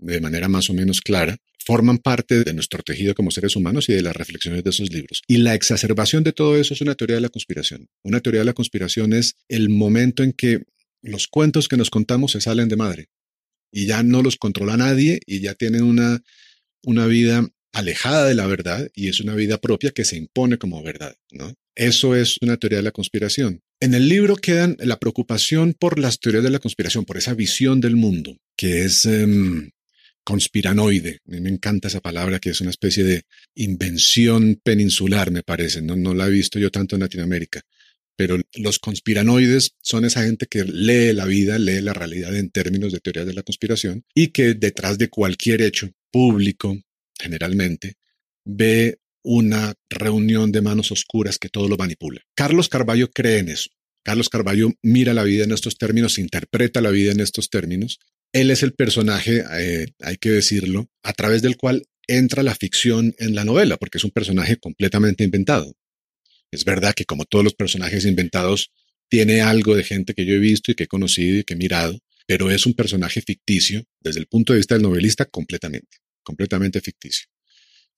de 0.00 0.20
manera 0.20 0.48
más 0.48 0.70
o 0.70 0.74
menos 0.74 1.00
clara, 1.00 1.36
forman 1.64 1.98
parte 1.98 2.42
de 2.42 2.54
nuestro 2.54 2.82
tejido 2.82 3.14
como 3.14 3.30
seres 3.30 3.54
humanos 3.54 3.88
y 3.88 3.92
de 3.92 4.02
las 4.02 4.16
reflexiones 4.16 4.64
de 4.64 4.70
esos 4.70 4.92
libros. 4.92 5.22
Y 5.28 5.38
la 5.38 5.54
exacerbación 5.54 6.24
de 6.24 6.32
todo 6.32 6.56
eso 6.56 6.74
es 6.74 6.80
una 6.80 6.94
teoría 6.94 7.16
de 7.16 7.22
la 7.22 7.28
conspiración. 7.28 7.88
Una 8.02 8.20
teoría 8.20 8.40
de 8.40 8.46
la 8.46 8.54
conspiración 8.54 9.12
es 9.12 9.36
el 9.48 9.68
momento 9.68 10.22
en 10.22 10.32
que 10.32 10.62
los 11.02 11.28
cuentos 11.28 11.68
que 11.68 11.76
nos 11.76 11.90
contamos 11.90 12.32
se 12.32 12.40
salen 12.40 12.68
de 12.68 12.76
madre 12.76 13.08
y 13.72 13.86
ya 13.86 14.02
no 14.02 14.22
los 14.22 14.36
controla 14.36 14.76
nadie 14.76 15.20
y 15.26 15.40
ya 15.40 15.54
tienen 15.54 15.82
una, 15.82 16.22
una 16.82 17.06
vida 17.06 17.48
alejada 17.72 18.26
de 18.26 18.34
la 18.34 18.46
verdad 18.46 18.88
y 18.94 19.08
es 19.08 19.20
una 19.20 19.34
vida 19.34 19.58
propia 19.58 19.92
que 19.92 20.04
se 20.04 20.16
impone 20.16 20.58
como 20.58 20.82
verdad, 20.82 21.14
¿no? 21.30 21.54
Eso 21.76 22.16
es 22.16 22.36
una 22.42 22.56
teoría 22.56 22.78
de 22.78 22.84
la 22.84 22.90
conspiración. 22.90 23.60
En 23.80 23.94
el 23.94 24.08
libro 24.08 24.36
quedan 24.36 24.76
la 24.80 24.98
preocupación 24.98 25.74
por 25.78 25.98
las 25.98 26.18
teorías 26.18 26.42
de 26.44 26.50
la 26.50 26.58
conspiración, 26.58 27.04
por 27.04 27.16
esa 27.16 27.32
visión 27.32 27.80
del 27.80 27.96
mundo, 27.96 28.36
que 28.56 28.84
es 28.84 29.06
em, 29.06 29.70
conspiranoide. 30.24 31.20
Me 31.24 31.48
encanta 31.48 31.88
esa 31.88 32.00
palabra, 32.00 32.38
que 32.38 32.50
es 32.50 32.60
una 32.60 32.70
especie 32.70 33.04
de 33.04 33.22
invención 33.54 34.60
peninsular, 34.62 35.30
me 35.30 35.42
parece. 35.42 35.82
No, 35.82 35.96
no 35.96 36.14
la 36.14 36.26
he 36.26 36.30
visto 36.30 36.58
yo 36.58 36.70
tanto 36.70 36.96
en 36.96 37.00
Latinoamérica. 37.00 37.62
Pero 38.16 38.38
los 38.54 38.78
conspiranoides 38.78 39.76
son 39.80 40.04
esa 40.04 40.24
gente 40.24 40.46
que 40.46 40.64
lee 40.64 41.14
la 41.14 41.24
vida, 41.24 41.58
lee 41.58 41.80
la 41.80 41.94
realidad 41.94 42.36
en 42.36 42.50
términos 42.50 42.92
de 42.92 43.00
teorías 43.00 43.26
de 43.26 43.32
la 43.32 43.42
conspiración 43.42 44.04
y 44.14 44.28
que 44.28 44.54
detrás 44.54 44.98
de 44.98 45.08
cualquier 45.08 45.62
hecho 45.62 45.90
público, 46.10 46.76
generalmente, 47.18 47.94
ve 48.44 48.98
una 49.22 49.74
reunión 49.88 50.52
de 50.52 50.62
manos 50.62 50.92
oscuras 50.92 51.38
que 51.38 51.48
todo 51.48 51.68
lo 51.68 51.76
manipula. 51.76 52.20
Carlos 52.34 52.68
Carballo 52.68 53.10
cree 53.10 53.38
en 53.38 53.48
eso. 53.48 53.70
Carlos 54.02 54.28
Carballo 54.28 54.70
mira 54.82 55.14
la 55.14 55.22
vida 55.22 55.44
en 55.44 55.52
estos 55.52 55.76
términos, 55.76 56.18
interpreta 56.18 56.80
la 56.80 56.90
vida 56.90 57.12
en 57.12 57.20
estos 57.20 57.50
términos. 57.50 57.98
Él 58.32 58.50
es 58.50 58.62
el 58.62 58.72
personaje, 58.72 59.44
eh, 59.58 59.88
hay 60.00 60.16
que 60.16 60.30
decirlo, 60.30 60.88
a 61.02 61.12
través 61.12 61.42
del 61.42 61.56
cual 61.56 61.84
entra 62.06 62.42
la 62.42 62.54
ficción 62.54 63.14
en 63.18 63.34
la 63.34 63.44
novela, 63.44 63.76
porque 63.76 63.98
es 63.98 64.04
un 64.04 64.10
personaje 64.10 64.56
completamente 64.56 65.24
inventado. 65.24 65.74
Es 66.50 66.64
verdad 66.64 66.94
que 66.94 67.04
como 67.04 67.24
todos 67.24 67.44
los 67.44 67.54
personajes 67.54 68.04
inventados, 68.04 68.72
tiene 69.08 69.40
algo 69.40 69.74
de 69.74 69.84
gente 69.84 70.14
que 70.14 70.24
yo 70.24 70.34
he 70.34 70.38
visto 70.38 70.70
y 70.70 70.74
que 70.74 70.84
he 70.84 70.88
conocido 70.88 71.38
y 71.38 71.44
que 71.44 71.54
he 71.54 71.56
mirado, 71.56 71.98
pero 72.26 72.50
es 72.50 72.66
un 72.66 72.74
personaje 72.74 73.20
ficticio 73.22 73.84
desde 74.00 74.20
el 74.20 74.26
punto 74.26 74.52
de 74.52 74.58
vista 74.58 74.74
del 74.74 74.82
novelista 74.82 75.24
completamente, 75.24 75.98
completamente 76.22 76.80
ficticio 76.80 77.28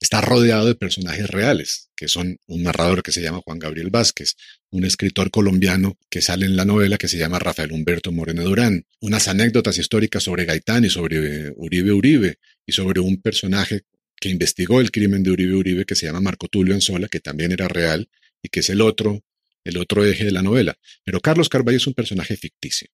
está 0.02 0.20
rodeado 0.20 0.66
de 0.66 0.74
personajes 0.74 1.30
reales, 1.30 1.88
que 1.94 2.08
son 2.08 2.36
un 2.48 2.64
narrador 2.64 3.04
que 3.04 3.12
se 3.12 3.22
llama 3.22 3.40
Juan 3.44 3.60
Gabriel 3.60 3.90
Vázquez, 3.90 4.34
un 4.70 4.84
escritor 4.84 5.30
colombiano 5.30 5.96
que 6.10 6.20
sale 6.20 6.44
en 6.44 6.56
la 6.56 6.64
novela 6.64 6.98
que 6.98 7.06
se 7.06 7.18
llama 7.18 7.38
Rafael 7.38 7.70
Humberto 7.70 8.10
Moreno 8.10 8.42
Durán, 8.42 8.84
unas 9.00 9.28
anécdotas 9.28 9.78
históricas 9.78 10.24
sobre 10.24 10.44
Gaitán 10.44 10.84
y 10.84 10.90
sobre 10.90 11.52
Uribe 11.54 11.92
Uribe, 11.92 12.38
y 12.66 12.72
sobre 12.72 13.00
un 13.00 13.22
personaje 13.22 13.82
que 14.16 14.28
investigó 14.28 14.80
el 14.80 14.90
crimen 14.90 15.22
de 15.22 15.30
Uribe 15.30 15.54
Uribe 15.54 15.84
que 15.84 15.94
se 15.94 16.06
llama 16.06 16.20
Marco 16.20 16.48
Tulio 16.48 16.74
Anzola, 16.74 17.06
que 17.06 17.20
también 17.20 17.52
era 17.52 17.68
real 17.68 18.08
y 18.42 18.48
que 18.48 18.60
es 18.60 18.70
el 18.70 18.80
otro, 18.80 19.22
el 19.62 19.76
otro 19.76 20.04
eje 20.04 20.24
de 20.24 20.32
la 20.32 20.42
novela. 20.42 20.76
Pero 21.04 21.20
Carlos 21.20 21.48
Carballo 21.48 21.76
es 21.76 21.86
un 21.86 21.94
personaje 21.94 22.36
ficticio. 22.36 22.88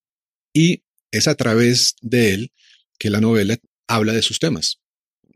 Y 0.53 0.83
es 1.11 1.27
a 1.27 1.35
través 1.35 1.97
de 2.03 2.35
él 2.35 2.53
que 2.99 3.09
la 3.09 3.23
novela 3.23 3.57
habla 3.87 4.13
de 4.13 4.21
sus 4.21 4.39
temas 4.39 4.79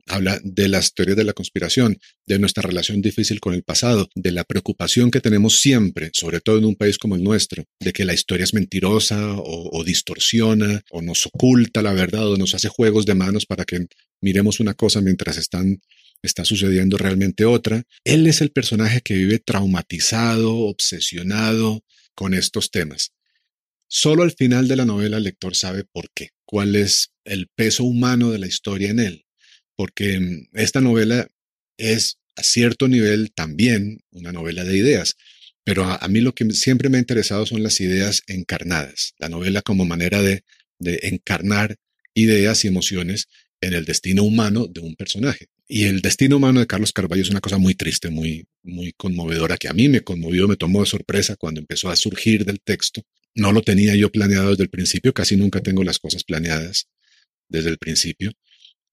habla 0.07 0.41
de 0.43 0.69
las 0.69 0.95
teorías 0.95 1.17
de 1.17 1.25
la 1.25 1.33
conspiración, 1.33 1.99
de 2.27 2.39
nuestra 2.39 2.63
relación 2.63 3.01
difícil 3.01 3.41
con 3.41 3.55
el 3.55 3.63
pasado, 3.63 4.09
de 4.15 4.33
la 4.33 4.45
preocupación 4.45 5.11
que 5.11 5.21
tenemos 5.21 5.61
siempre, 5.61 6.11
sobre 6.13 6.41
todo 6.41 6.59
en 6.59 6.65
un 6.65 6.77
país 6.77 6.99
como 6.99 7.17
el 7.17 7.23
nuestro, 7.23 7.65
de 7.81 7.93
que 7.93 8.05
la 8.05 8.15
historia 8.15 8.45
es 8.45 8.55
mentirosa 8.55 9.35
o, 9.37 9.83
distorsiona 9.85 10.83
o 10.91 11.03
nos 11.03 11.27
oculta 11.27 11.83
la 11.83 11.93
verdad 11.93 12.29
o 12.29 12.37
nos 12.37 12.55
hace 12.55 12.69
juegos 12.69 13.07
de 13.07 13.15
manos 13.15 13.47
para 13.47 13.65
que 13.65 13.87
miremos 14.21 14.61
una 14.61 14.75
cosa 14.75 15.01
mientras 15.01 15.37
está 15.37 16.45
sucediendo 16.45 16.99
realmente 16.99 17.45
otra. 17.45 17.83
Él 18.05 18.27
es 18.27 18.41
el 18.41 18.51
personaje 18.51 19.01
que 19.01 19.15
vive 19.15 19.39
traumatizado, 19.39 20.57
obsesionado 20.57 21.85
con 22.15 22.35
estos 22.35 22.71
temas. 22.71 23.13
Solo 23.89 24.23
al 24.23 24.33
final 24.33 24.69
de 24.69 24.77
la 24.77 24.85
novela 24.85 25.19
el 25.19 25.25
lector 25.25 25.55
sabe 25.55 25.85
por 25.85 26.11
qué, 26.15 26.31
cuál 26.45 26.77
es 26.77 27.13
el 27.25 27.49
peso 27.49 27.85
humano 27.85 28.31
de 28.31 28.39
la 28.39 28.47
historia 28.47 28.91
en 28.91 29.01
él 29.01 29.25
porque 29.77 30.19
mm, 30.19 30.49
esta 30.55 30.81
novela 30.81 31.29
es 31.77 32.19
a 32.37 32.43
cierto 32.43 32.89
nivel 32.89 33.33
también 33.33 34.01
una 34.11 34.33
novela 34.33 34.65
de 34.65 34.77
ideas, 34.77 35.17
pero 35.65 35.85
a, 35.85 36.09
mí 36.09 36.21
lo 36.21 36.35
que 36.35 36.51
siempre 36.53 36.89
me 36.89 36.97
ha 36.97 37.01
interesado 37.01 37.47
son 37.47 37.63
las 37.63 37.81
ideas 37.81 38.23
encarnadas, 38.27 39.15
la 39.19 39.29
novela 39.29 39.63
como 39.63 39.85
manera 39.85 40.21
de, 40.23 40.45
encarnar 40.85 41.77
ideas 42.13 42.65
y 42.65 42.69
emociones 42.69 43.29
en 43.61 43.73
el 43.73 43.85
destino 43.85 44.25
humano 44.25 44.67
de 44.67 44.81
un 44.81 44.97
personaje. 44.97 45.47
Y 45.69 45.85
el 45.85 46.01
destino 46.03 46.39
humano 46.39 46.59
de 46.59 46.67
Carlos 46.67 46.93
Carballo 46.93 47.23
es 47.23 47.31
una 47.31 47.41
cosa 47.41 47.59
muy 47.59 47.77
triste, 47.77 48.11
muy, 48.11 48.45
muy 48.65 48.93
conmovedora, 48.97 49.57
que 49.57 49.69
a 49.69 49.73
mí 49.73 49.89
me 49.89 50.01
conmovió, 50.01 50.49
me 50.49 50.57
tomó 50.57 50.81
de 50.81 50.87
sorpresa 50.87 51.37
cuando 51.37 51.61
empezó 51.61 51.89
a 51.89 51.95
surgir 51.95 52.45
del 52.45 52.61
texto. 52.61 53.03
No 53.37 53.53
lo 53.53 53.63
tenía 53.63 53.95
yo 53.95 54.11
planeado 54.11 54.51
desde 54.51 54.65
el 54.65 54.71
principio, 54.71 55.15
casi 55.15 55.37
nunca 55.37 55.61
tengo 55.61 55.85
las 55.85 56.01
cosas 56.01 56.25
planeadas 56.25 56.89
desde 57.49 57.71
el 57.71 57.79
principio. 57.79 58.33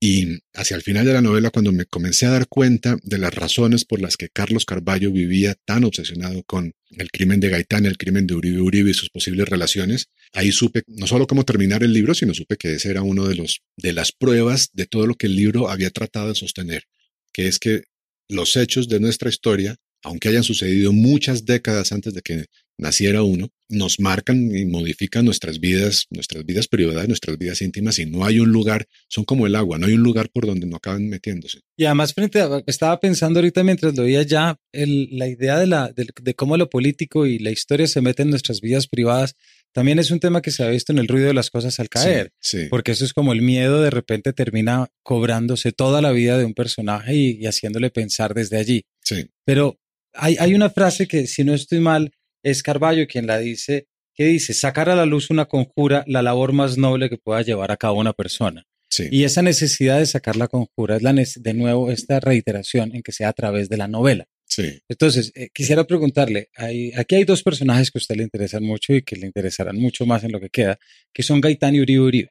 Y 0.01 0.39
hacia 0.53 0.77
el 0.77 0.81
final 0.81 1.05
de 1.05 1.11
la 1.11 1.21
novela, 1.21 1.49
cuando 1.49 1.73
me 1.73 1.85
comencé 1.85 2.25
a 2.25 2.29
dar 2.31 2.47
cuenta 2.47 2.97
de 3.03 3.17
las 3.17 3.33
razones 3.33 3.83
por 3.83 3.99
las 3.99 4.15
que 4.15 4.29
Carlos 4.29 4.63
Carballo 4.63 5.11
vivía 5.11 5.55
tan 5.65 5.83
obsesionado 5.83 6.41
con 6.43 6.73
el 6.91 7.11
crimen 7.11 7.41
de 7.41 7.49
Gaitán, 7.49 7.85
el 7.85 7.97
crimen 7.97 8.25
de 8.25 8.35
Uribe 8.35 8.61
Uribe 8.61 8.91
y 8.91 8.93
sus 8.93 9.09
posibles 9.09 9.49
relaciones, 9.49 10.07
ahí 10.31 10.53
supe 10.53 10.83
no 10.87 11.05
solo 11.05 11.27
cómo 11.27 11.43
terminar 11.43 11.83
el 11.83 11.91
libro, 11.91 12.13
sino 12.13 12.33
supe 12.33 12.55
que 12.55 12.75
ese 12.75 12.89
era 12.89 13.01
uno 13.01 13.27
de 13.27 13.35
los 13.35 13.59
de 13.75 13.91
las 13.91 14.13
pruebas 14.13 14.69
de 14.71 14.85
todo 14.85 15.05
lo 15.05 15.15
que 15.15 15.27
el 15.27 15.35
libro 15.35 15.69
había 15.69 15.89
tratado 15.89 16.29
de 16.29 16.35
sostener, 16.35 16.85
que 17.33 17.47
es 17.47 17.59
que 17.59 17.83
los 18.29 18.55
hechos 18.55 18.87
de 18.87 19.01
nuestra 19.01 19.29
historia, 19.29 19.75
aunque 20.01 20.29
hayan 20.29 20.43
sucedido 20.43 20.93
muchas 20.93 21.45
décadas 21.45 21.91
antes 21.91 22.13
de 22.13 22.21
que 22.21 22.45
naciera 22.77 23.21
uno, 23.23 23.49
nos 23.69 23.99
marcan 23.99 24.55
y 24.55 24.65
modifican 24.65 25.25
nuestras 25.25 25.59
vidas, 25.59 26.07
nuestras 26.09 26.45
vidas 26.45 26.67
privadas, 26.67 27.07
nuestras 27.07 27.37
vidas 27.37 27.61
íntimas 27.61 27.99
y 27.99 28.05
no 28.05 28.25
hay 28.25 28.39
un 28.39 28.51
lugar, 28.51 28.87
son 29.07 29.23
como 29.23 29.45
el 29.45 29.55
agua, 29.55 29.77
no 29.77 29.85
hay 29.85 29.93
un 29.93 30.03
lugar 30.03 30.29
por 30.29 30.45
donde 30.45 30.65
no 30.65 30.77
acaban 30.77 31.07
metiéndose. 31.07 31.59
Y 31.77 31.85
además, 31.85 32.13
frente 32.13 32.41
a, 32.41 32.63
estaba 32.65 32.99
pensando 32.99 33.39
ahorita 33.39 33.63
mientras 33.63 33.95
lo 33.95 34.03
veía 34.03 34.23
ya, 34.23 34.57
la 34.73 35.27
idea 35.27 35.59
de, 35.59 35.67
la, 35.67 35.93
de, 35.93 36.33
cómo 36.33 36.57
lo 36.57 36.69
político 36.69 37.25
y 37.25 37.39
la 37.39 37.51
historia 37.51 37.87
se 37.87 38.01
meten 38.01 38.27
en 38.27 38.31
nuestras 38.31 38.59
vidas 38.59 38.87
privadas, 38.87 39.35
también 39.71 39.99
es 39.99 40.09
un 40.09 40.19
tema 40.19 40.41
que 40.41 40.51
se 40.51 40.63
ha 40.63 40.69
visto 40.69 40.91
en 40.91 40.97
el 40.97 41.07
ruido 41.07 41.27
de 41.27 41.33
las 41.35 41.51
cosas 41.51 41.79
al 41.79 41.89
caer, 41.89 42.33
porque 42.71 42.91
eso 42.91 43.05
es 43.05 43.13
como 43.13 43.33
el 43.33 43.43
miedo 43.43 43.81
de 43.81 43.91
repente 43.91 44.33
termina 44.33 44.87
cobrándose 45.03 45.71
toda 45.71 46.01
la 46.01 46.11
vida 46.11 46.39
de 46.39 46.45
un 46.45 46.55
personaje 46.55 47.15
y, 47.15 47.37
y 47.39 47.45
haciéndole 47.45 47.91
pensar 47.91 48.33
desde 48.33 48.57
allí. 48.57 48.85
Sí. 49.03 49.29
Pero 49.45 49.79
hay, 50.13 50.37
hay 50.39 50.55
una 50.55 50.69
frase 50.69 51.07
que, 51.07 51.27
si 51.27 51.43
no 51.43 51.53
estoy 51.53 51.79
mal, 51.79 52.11
es 52.43 52.63
Carballo 52.63 53.07
quien 53.07 53.27
la 53.27 53.37
dice, 53.37 53.87
que 54.13 54.25
dice, 54.25 54.53
sacar 54.53 54.89
a 54.89 54.95
la 54.95 55.05
luz 55.05 55.29
una 55.29 55.45
conjura, 55.45 56.03
la 56.07 56.21
labor 56.21 56.53
más 56.53 56.77
noble 56.77 57.09
que 57.09 57.17
pueda 57.17 57.41
llevar 57.41 57.71
a 57.71 57.77
cabo 57.77 57.99
una 57.99 58.13
persona. 58.13 58.65
Y 59.11 59.23
esa 59.23 59.41
necesidad 59.41 59.99
de 59.99 60.05
sacar 60.05 60.35
la 60.35 60.47
conjura 60.47 60.97
es 60.97 61.03
la 61.03 61.13
de 61.13 61.53
nuevo 61.53 61.91
esta 61.91 62.19
reiteración 62.19 62.95
en 62.95 63.01
que 63.01 63.11
sea 63.11 63.29
a 63.29 63.33
través 63.33 63.69
de 63.69 63.77
la 63.77 63.87
novela. 63.87 64.25
Sí. 64.45 64.81
Entonces, 64.89 65.31
eh, 65.35 65.49
quisiera 65.53 65.85
preguntarle, 65.85 66.49
aquí 66.95 67.15
hay 67.15 67.23
dos 67.23 67.43
personajes 67.43 67.91
que 67.91 67.99
a 67.99 68.01
usted 68.01 68.15
le 68.15 68.23
interesan 68.23 68.63
mucho 68.63 68.93
y 68.93 69.03
que 69.03 69.15
le 69.15 69.27
interesarán 69.27 69.77
mucho 69.77 70.05
más 70.05 70.23
en 70.23 70.31
lo 70.31 70.39
que 70.39 70.49
queda, 70.49 70.79
que 71.13 71.21
son 71.21 71.39
Gaitán 71.39 71.75
y 71.75 71.81
Uribe 71.81 72.03
Uribe. 72.03 72.29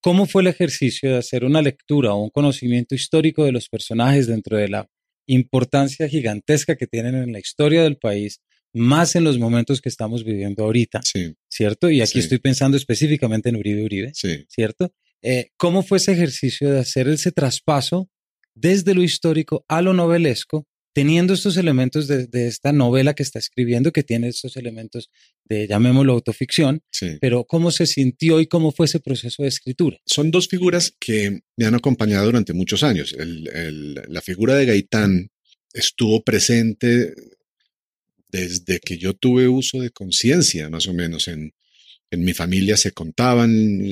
¿Cómo 0.00 0.26
fue 0.26 0.42
el 0.42 0.48
ejercicio 0.48 1.10
de 1.10 1.18
hacer 1.18 1.44
una 1.44 1.60
lectura 1.60 2.14
o 2.14 2.22
un 2.22 2.30
conocimiento 2.30 2.94
histórico 2.94 3.44
de 3.44 3.52
los 3.52 3.68
personajes 3.68 4.26
dentro 4.26 4.56
de 4.56 4.68
la 4.68 4.88
importancia 5.26 6.08
gigantesca 6.08 6.76
que 6.76 6.86
tienen 6.86 7.16
en 7.16 7.32
la 7.32 7.38
historia 7.38 7.82
del 7.82 7.98
país 7.98 8.40
más 8.72 9.16
en 9.16 9.24
los 9.24 9.38
momentos 9.38 9.80
que 9.80 9.88
estamos 9.88 10.24
viviendo 10.24 10.64
ahorita, 10.64 11.00
¿cierto? 11.48 11.90
Y 11.90 12.02
aquí 12.02 12.18
estoy 12.18 12.38
pensando 12.38 12.76
específicamente 12.76 13.48
en 13.48 13.56
Uribe 13.56 13.84
Uribe, 13.84 14.12
¿cierto? 14.48 14.92
Eh, 15.22 15.50
¿Cómo 15.56 15.82
fue 15.82 15.98
ese 15.98 16.12
ejercicio 16.12 16.70
de 16.70 16.80
hacer 16.80 17.08
ese 17.08 17.32
traspaso 17.32 18.10
desde 18.54 18.94
lo 18.94 19.02
histórico 19.02 19.64
a 19.68 19.82
lo 19.82 19.92
novelesco, 19.92 20.66
teniendo 20.92 21.34
estos 21.34 21.58
elementos 21.58 22.08
de, 22.08 22.46
esta 22.46 22.72
novela 22.72 23.14
que 23.14 23.22
está 23.22 23.38
escribiendo, 23.38 23.92
que 23.92 24.02
tiene 24.02 24.28
estos 24.28 24.56
elementos 24.56 25.10
de, 25.44 25.66
llamémoslo, 25.66 26.14
autoficción, 26.14 26.80
pero 27.20 27.44
cómo 27.44 27.70
se 27.70 27.86
sintió 27.86 28.40
y 28.40 28.46
cómo 28.46 28.72
fue 28.72 28.86
ese 28.86 29.00
proceso 29.00 29.42
de 29.42 29.50
escritura? 29.50 29.98
Son 30.06 30.30
dos 30.30 30.48
figuras 30.48 30.94
que 30.98 31.40
me 31.56 31.66
han 31.66 31.74
acompañado 31.74 32.24
durante 32.24 32.54
muchos 32.54 32.82
años. 32.82 33.14
la 33.18 34.20
figura 34.22 34.54
de 34.54 34.64
Gaitán 34.64 35.30
estuvo 35.74 36.22
presente 36.24 37.12
desde 38.28 38.80
que 38.80 38.98
yo 38.98 39.14
tuve 39.14 39.48
uso 39.48 39.80
de 39.80 39.90
conciencia, 39.90 40.68
más 40.70 40.86
o 40.86 40.92
menos, 40.92 41.28
en, 41.28 41.52
en 42.10 42.24
mi 42.24 42.34
familia 42.34 42.76
se 42.76 42.92
contaban 42.92 43.88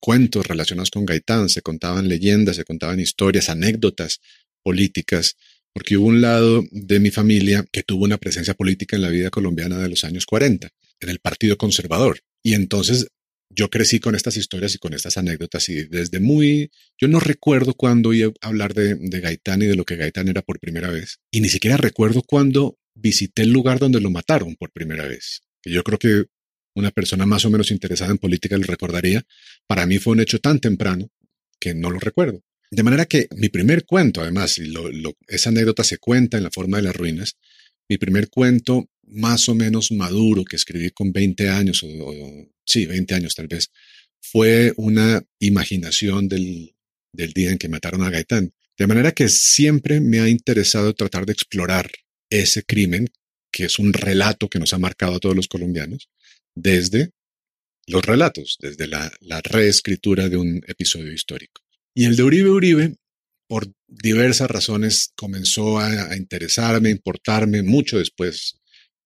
cuentos 0.00 0.46
relacionados 0.46 0.90
con 0.90 1.06
Gaitán, 1.06 1.48
se 1.48 1.62
contaban 1.62 2.08
leyendas, 2.08 2.56
se 2.56 2.64
contaban 2.64 3.00
historias, 3.00 3.48
anécdotas 3.48 4.20
políticas, 4.62 5.36
porque 5.72 5.96
hubo 5.96 6.06
un 6.06 6.20
lado 6.20 6.64
de 6.70 7.00
mi 7.00 7.10
familia 7.10 7.64
que 7.70 7.82
tuvo 7.82 8.04
una 8.04 8.18
presencia 8.18 8.54
política 8.54 8.96
en 8.96 9.02
la 9.02 9.10
vida 9.10 9.30
colombiana 9.30 9.78
de 9.78 9.88
los 9.88 10.04
años 10.04 10.26
40, 10.26 10.68
en 11.00 11.08
el 11.08 11.18
Partido 11.18 11.56
Conservador. 11.56 12.20
Y 12.42 12.54
entonces 12.54 13.08
yo 13.48 13.70
crecí 13.70 14.00
con 14.00 14.14
estas 14.14 14.36
historias 14.36 14.74
y 14.74 14.78
con 14.78 14.92
estas 14.92 15.16
anécdotas 15.16 15.68
y 15.68 15.84
desde 15.84 16.20
muy, 16.20 16.70
yo 17.00 17.08
no 17.08 17.20
recuerdo 17.20 17.74
cuándo 17.74 18.12
iba 18.12 18.32
a 18.40 18.48
hablar 18.48 18.74
de, 18.74 18.96
de 18.96 19.20
Gaitán 19.20 19.62
y 19.62 19.66
de 19.66 19.76
lo 19.76 19.84
que 19.84 19.96
Gaitán 19.96 20.28
era 20.28 20.42
por 20.42 20.58
primera 20.58 20.90
vez. 20.90 21.20
Y 21.30 21.40
ni 21.40 21.48
siquiera 21.48 21.76
recuerdo 21.76 22.22
cuándo 22.22 22.78
visité 22.96 23.42
el 23.42 23.52
lugar 23.52 23.78
donde 23.78 24.00
lo 24.00 24.10
mataron 24.10 24.56
por 24.56 24.72
primera 24.72 25.06
vez. 25.06 25.42
Que 25.62 25.70
yo 25.70 25.84
creo 25.84 25.98
que 25.98 26.24
una 26.74 26.90
persona 26.90 27.26
más 27.26 27.44
o 27.44 27.50
menos 27.50 27.70
interesada 27.70 28.10
en 28.10 28.18
política 28.18 28.58
lo 28.58 28.64
recordaría. 28.64 29.24
Para 29.66 29.86
mí 29.86 29.98
fue 29.98 30.14
un 30.14 30.20
hecho 30.20 30.40
tan 30.40 30.58
temprano 30.60 31.10
que 31.60 31.74
no 31.74 31.90
lo 31.90 31.98
recuerdo. 31.98 32.42
De 32.70 32.82
manera 32.82 33.06
que 33.06 33.28
mi 33.36 33.48
primer 33.48 33.84
cuento, 33.84 34.20
además, 34.20 34.60
esa 35.28 35.50
anécdota 35.50 35.84
se 35.84 35.98
cuenta 35.98 36.36
en 36.36 36.42
la 36.42 36.50
forma 36.50 36.78
de 36.78 36.82
las 36.82 36.96
ruinas, 36.96 37.36
mi 37.88 37.96
primer 37.96 38.28
cuento 38.28 38.90
más 39.04 39.48
o 39.48 39.54
menos 39.54 39.92
maduro 39.92 40.44
que 40.44 40.56
escribí 40.56 40.90
con 40.90 41.12
20 41.12 41.48
años, 41.48 41.82
o, 41.84 42.48
sí, 42.64 42.86
20 42.86 43.14
años 43.14 43.34
tal 43.34 43.46
vez, 43.46 43.70
fue 44.20 44.74
una 44.76 45.22
imaginación 45.38 46.28
del, 46.28 46.74
del 47.12 47.32
día 47.32 47.52
en 47.52 47.58
que 47.58 47.68
mataron 47.68 48.02
a 48.02 48.10
Gaitán. 48.10 48.52
De 48.76 48.86
manera 48.86 49.12
que 49.12 49.28
siempre 49.28 50.00
me 50.00 50.20
ha 50.20 50.28
interesado 50.28 50.92
tratar 50.92 51.24
de 51.24 51.32
explorar 51.32 51.90
ese 52.30 52.62
crimen, 52.62 53.08
que 53.52 53.64
es 53.64 53.78
un 53.78 53.92
relato 53.92 54.48
que 54.48 54.58
nos 54.58 54.72
ha 54.72 54.78
marcado 54.78 55.16
a 55.16 55.18
todos 55.18 55.36
los 55.36 55.48
colombianos, 55.48 56.08
desde 56.54 57.10
los 57.86 58.04
relatos, 58.04 58.58
desde 58.60 58.88
la, 58.88 59.10
reescritura 59.42 60.28
de 60.28 60.36
un 60.36 60.62
episodio 60.66 61.12
histórico. 61.12 61.62
Y 61.94 62.04
el 62.04 62.16
de 62.16 62.22
Uribe 62.24 62.50
Uribe, 62.50 62.96
por 63.48 63.72
diversas 63.86 64.50
razones, 64.50 65.12
comenzó 65.16 65.78
a, 65.78 66.10
a 66.10 66.16
interesarme, 66.16 66.88
a 66.88 66.92
importarme 66.92 67.62
mucho 67.62 67.98
después, 67.98 68.58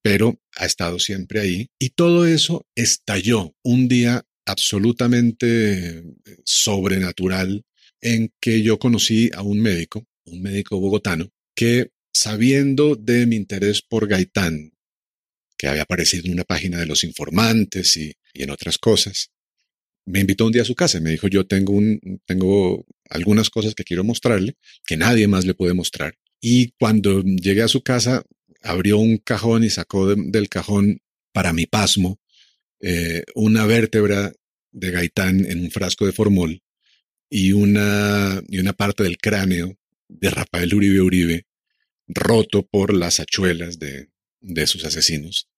pero 0.03 0.41
ha 0.57 0.65
estado 0.65 0.99
siempre 0.99 1.41
ahí. 1.41 1.69
Y 1.79 1.91
todo 1.91 2.27
eso 2.27 2.67
estalló 2.75 3.55
un 3.63 3.87
día 3.87 4.25
absolutamente 4.47 6.03
sobrenatural 6.45 7.65
en 8.01 8.33
que 8.41 8.63
yo 8.63 8.79
conocí 8.79 9.31
a 9.35 9.43
un 9.43 9.61
médico, 9.61 10.07
un 10.25 10.41
médico 10.41 10.81
bogotano, 10.81 11.29
que 11.55 11.91
sabiendo 12.23 12.97
de 12.97 13.25
mi 13.25 13.37
interés 13.37 13.81
por 13.81 14.07
Gaitán, 14.07 14.75
que 15.57 15.69
había 15.69 15.83
aparecido 15.83 16.27
en 16.27 16.33
una 16.33 16.45
página 16.45 16.79
de 16.79 16.85
los 16.85 17.03
informantes 17.03 17.97
y, 17.97 18.15
en 18.35 18.51
otras 18.51 18.77
cosas, 18.77 19.31
me 20.05 20.21
invitó 20.21 20.45
un 20.45 20.53
día 20.53 20.61
a 20.61 20.67
su 20.67 20.75
casa 20.75 20.99
y 20.99 21.01
me 21.01 21.13
dijo, 21.13 21.29
yo 21.29 21.47
tengo, 21.47 21.73
un, 21.73 22.21
tengo 22.27 22.85
algunas 23.09 23.49
cosas 23.49 23.75
que 23.75 23.85
quiero 23.85 24.05
mostrarle, 24.05 24.57
que 24.87 24.99
nadie 24.99 25.29
más 25.29 25.47
le 25.47 25.55
puede 25.55 25.73
mostrar. 25.73 26.15
Y 26.43 26.73
cuando 26.79 27.23
llegué 27.23 27.63
a 27.63 27.69
su 27.69 27.81
casa, 27.83 28.23
abrió 28.63 28.99
un 28.99 29.17
cajón 29.17 29.65
y 29.65 29.71
sacó 29.71 30.15
del 30.15 30.49
cajón, 30.51 31.01
para 31.33 31.55
mi 31.55 31.65
pasmo, 31.65 32.21
eh, 32.81 33.23
una 33.35 33.65
vértebra 33.65 34.33
de 34.73 34.91
Gaitán 34.91 35.47
en 35.47 35.61
un 35.61 35.71
frasco 35.71 36.05
de 36.05 36.13
formol 36.13 36.61
y 37.31 37.53
una, 37.53 38.43
y 38.49 38.59
una 38.59 38.75
parte 38.75 39.05
del 39.05 39.17
cráneo 39.17 39.79
de 40.09 40.29
Rafael 40.29 40.75
Uribe 40.75 41.01
Uribe 41.01 41.47
roto 42.15 42.67
por 42.67 42.95
las 42.95 43.21
hachuelas 43.21 43.79
de, 43.79 44.11
de 44.41 44.67
sus 44.67 44.85
asesinos. 44.85 45.49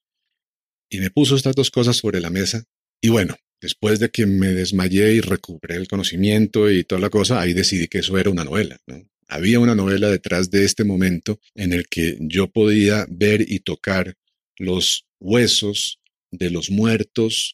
Y 0.91 1.01
me 1.01 1.11
puso 1.11 1.37
estas 1.37 1.55
dos 1.55 1.71
cosas 1.71 1.97
sobre 1.97 2.21
la 2.21 2.31
mesa 2.31 2.65
y 3.01 3.09
bueno, 3.09 3.37
después 3.61 3.99
de 3.99 4.11
que 4.11 4.27
me 4.27 4.49
desmayé 4.49 5.15
y 5.15 5.21
recuperé 5.21 5.77
el 5.77 5.88
conocimiento 5.88 6.71
y 6.71 6.85
toda 6.85 7.01
la 7.01 7.11
cosa, 7.11 7.41
ahí 7.41 7.53
decidí 7.53 7.88
que 7.88 7.99
eso 7.99 8.17
era 8.17 8.31
una 8.31 8.45
novela. 8.45 8.79
Había 9.27 9.59
una 9.59 9.75
novela 9.75 10.09
detrás 10.09 10.51
de 10.51 10.65
este 10.65 10.85
momento 10.85 11.41
en 11.55 11.73
el 11.73 11.88
que 11.88 12.17
yo 12.21 12.49
podía 12.49 13.07
ver 13.09 13.41
y 13.41 13.61
tocar 13.61 14.17
los 14.57 15.07
huesos 15.19 15.99
de 16.31 16.51
los 16.51 16.71
muertos 16.71 17.53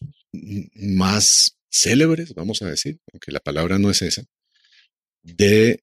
más 0.75 1.57
célebres, 1.71 2.35
vamos 2.35 2.63
a 2.63 2.71
decir, 2.71 2.99
aunque 3.13 3.33
la 3.33 3.41
palabra 3.41 3.79
no 3.79 3.91
es 3.91 4.03
esa, 4.03 4.25
de 5.23 5.83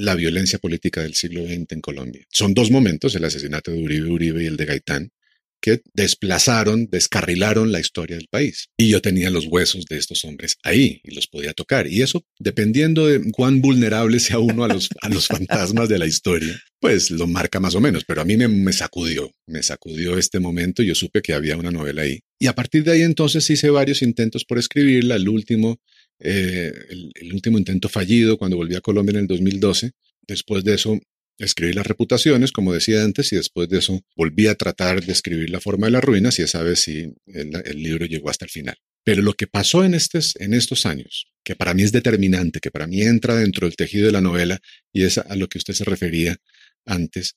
la 0.00 0.14
violencia 0.14 0.58
política 0.58 1.02
del 1.02 1.14
siglo 1.14 1.46
XX 1.46 1.72
en 1.72 1.80
Colombia. 1.80 2.26
Son 2.32 2.54
dos 2.54 2.70
momentos, 2.70 3.14
el 3.14 3.24
asesinato 3.24 3.70
de 3.70 3.82
Uribe 3.82 4.10
Uribe 4.10 4.42
y 4.42 4.46
el 4.46 4.56
de 4.56 4.64
Gaitán, 4.64 5.12
que 5.60 5.82
desplazaron, 5.92 6.88
descarrilaron 6.90 7.70
la 7.70 7.80
historia 7.80 8.16
del 8.16 8.28
país. 8.28 8.70
Y 8.78 8.88
yo 8.88 9.02
tenía 9.02 9.28
los 9.28 9.46
huesos 9.46 9.84
de 9.84 9.98
estos 9.98 10.24
hombres 10.24 10.56
ahí 10.62 11.02
y 11.04 11.14
los 11.14 11.26
podía 11.26 11.52
tocar. 11.52 11.86
Y 11.86 12.00
eso, 12.00 12.24
dependiendo 12.38 13.06
de 13.06 13.30
cuán 13.30 13.60
vulnerable 13.60 14.20
sea 14.20 14.38
uno 14.38 14.64
a 14.64 14.68
los, 14.68 14.88
a 15.02 15.10
los 15.10 15.26
fantasmas 15.26 15.90
de 15.90 15.98
la 15.98 16.06
historia, 16.06 16.58
pues 16.80 17.10
lo 17.10 17.26
marca 17.26 17.60
más 17.60 17.74
o 17.74 17.80
menos. 17.80 18.04
Pero 18.06 18.22
a 18.22 18.24
mí 18.24 18.38
me, 18.38 18.72
sacudió, 18.72 19.30
me 19.46 19.62
sacudió 19.62 20.16
este 20.16 20.40
momento 20.40 20.82
y 20.82 20.86
yo 20.86 20.94
supe 20.94 21.20
que 21.20 21.34
había 21.34 21.58
una 21.58 21.70
novela 21.70 22.02
ahí. 22.02 22.20
Y 22.38 22.46
a 22.46 22.54
partir 22.54 22.84
de 22.84 22.92
ahí 22.92 23.02
entonces 23.02 23.48
hice 23.50 23.68
varios 23.68 24.00
intentos 24.00 24.46
por 24.46 24.58
escribirla. 24.58 25.16
El 25.16 25.28
último 25.28 25.78
eh, 26.20 26.72
el, 27.14 27.32
último 27.32 27.58
intento 27.58 27.88
fallido 27.88 28.36
cuando 28.36 28.56
volví 28.56 28.74
a 28.74 28.80
Colombia 28.80 29.12
en 29.12 29.20
el 29.20 29.26
2012. 29.26 29.92
Después 30.26 30.62
de 30.64 30.74
eso, 30.74 30.98
escribí 31.38 31.72
las 31.72 31.86
reputaciones, 31.86 32.52
como 32.52 32.72
decía 32.72 33.02
antes, 33.02 33.32
y 33.32 33.36
después 33.36 33.68
de 33.68 33.78
eso 33.78 34.00
volví 34.14 34.46
a 34.46 34.54
tratar 34.54 35.04
de 35.04 35.12
escribir 35.12 35.50
la 35.50 35.60
forma 35.60 35.86
de 35.86 35.92
las 35.92 36.04
ruinas 36.04 36.38
y 36.38 36.42
esa 36.42 36.62
vez 36.62 36.80
sí 36.80 37.12
el, 37.26 37.82
libro 37.82 38.06
llegó 38.06 38.28
hasta 38.28 38.44
el 38.44 38.50
final. 38.50 38.76
Pero 39.02 39.22
lo 39.22 39.32
que 39.32 39.46
pasó 39.46 39.82
en, 39.82 39.94
estos, 39.94 40.36
en 40.36 40.52
estos 40.52 40.84
años, 40.84 41.26
que 41.42 41.56
para 41.56 41.72
mí 41.72 41.82
es 41.82 41.92
determinante, 41.92 42.60
que 42.60 42.70
para 42.70 42.86
mí 42.86 43.00
entra 43.02 43.36
dentro 43.36 43.66
del 43.66 43.76
tejido 43.76 44.06
de 44.06 44.12
la 44.12 44.20
novela 44.20 44.60
y 44.92 45.04
es 45.04 45.16
a 45.16 45.34
lo 45.36 45.48
que 45.48 45.58
usted 45.58 45.72
se 45.72 45.84
refería 45.84 46.36
antes, 46.84 47.36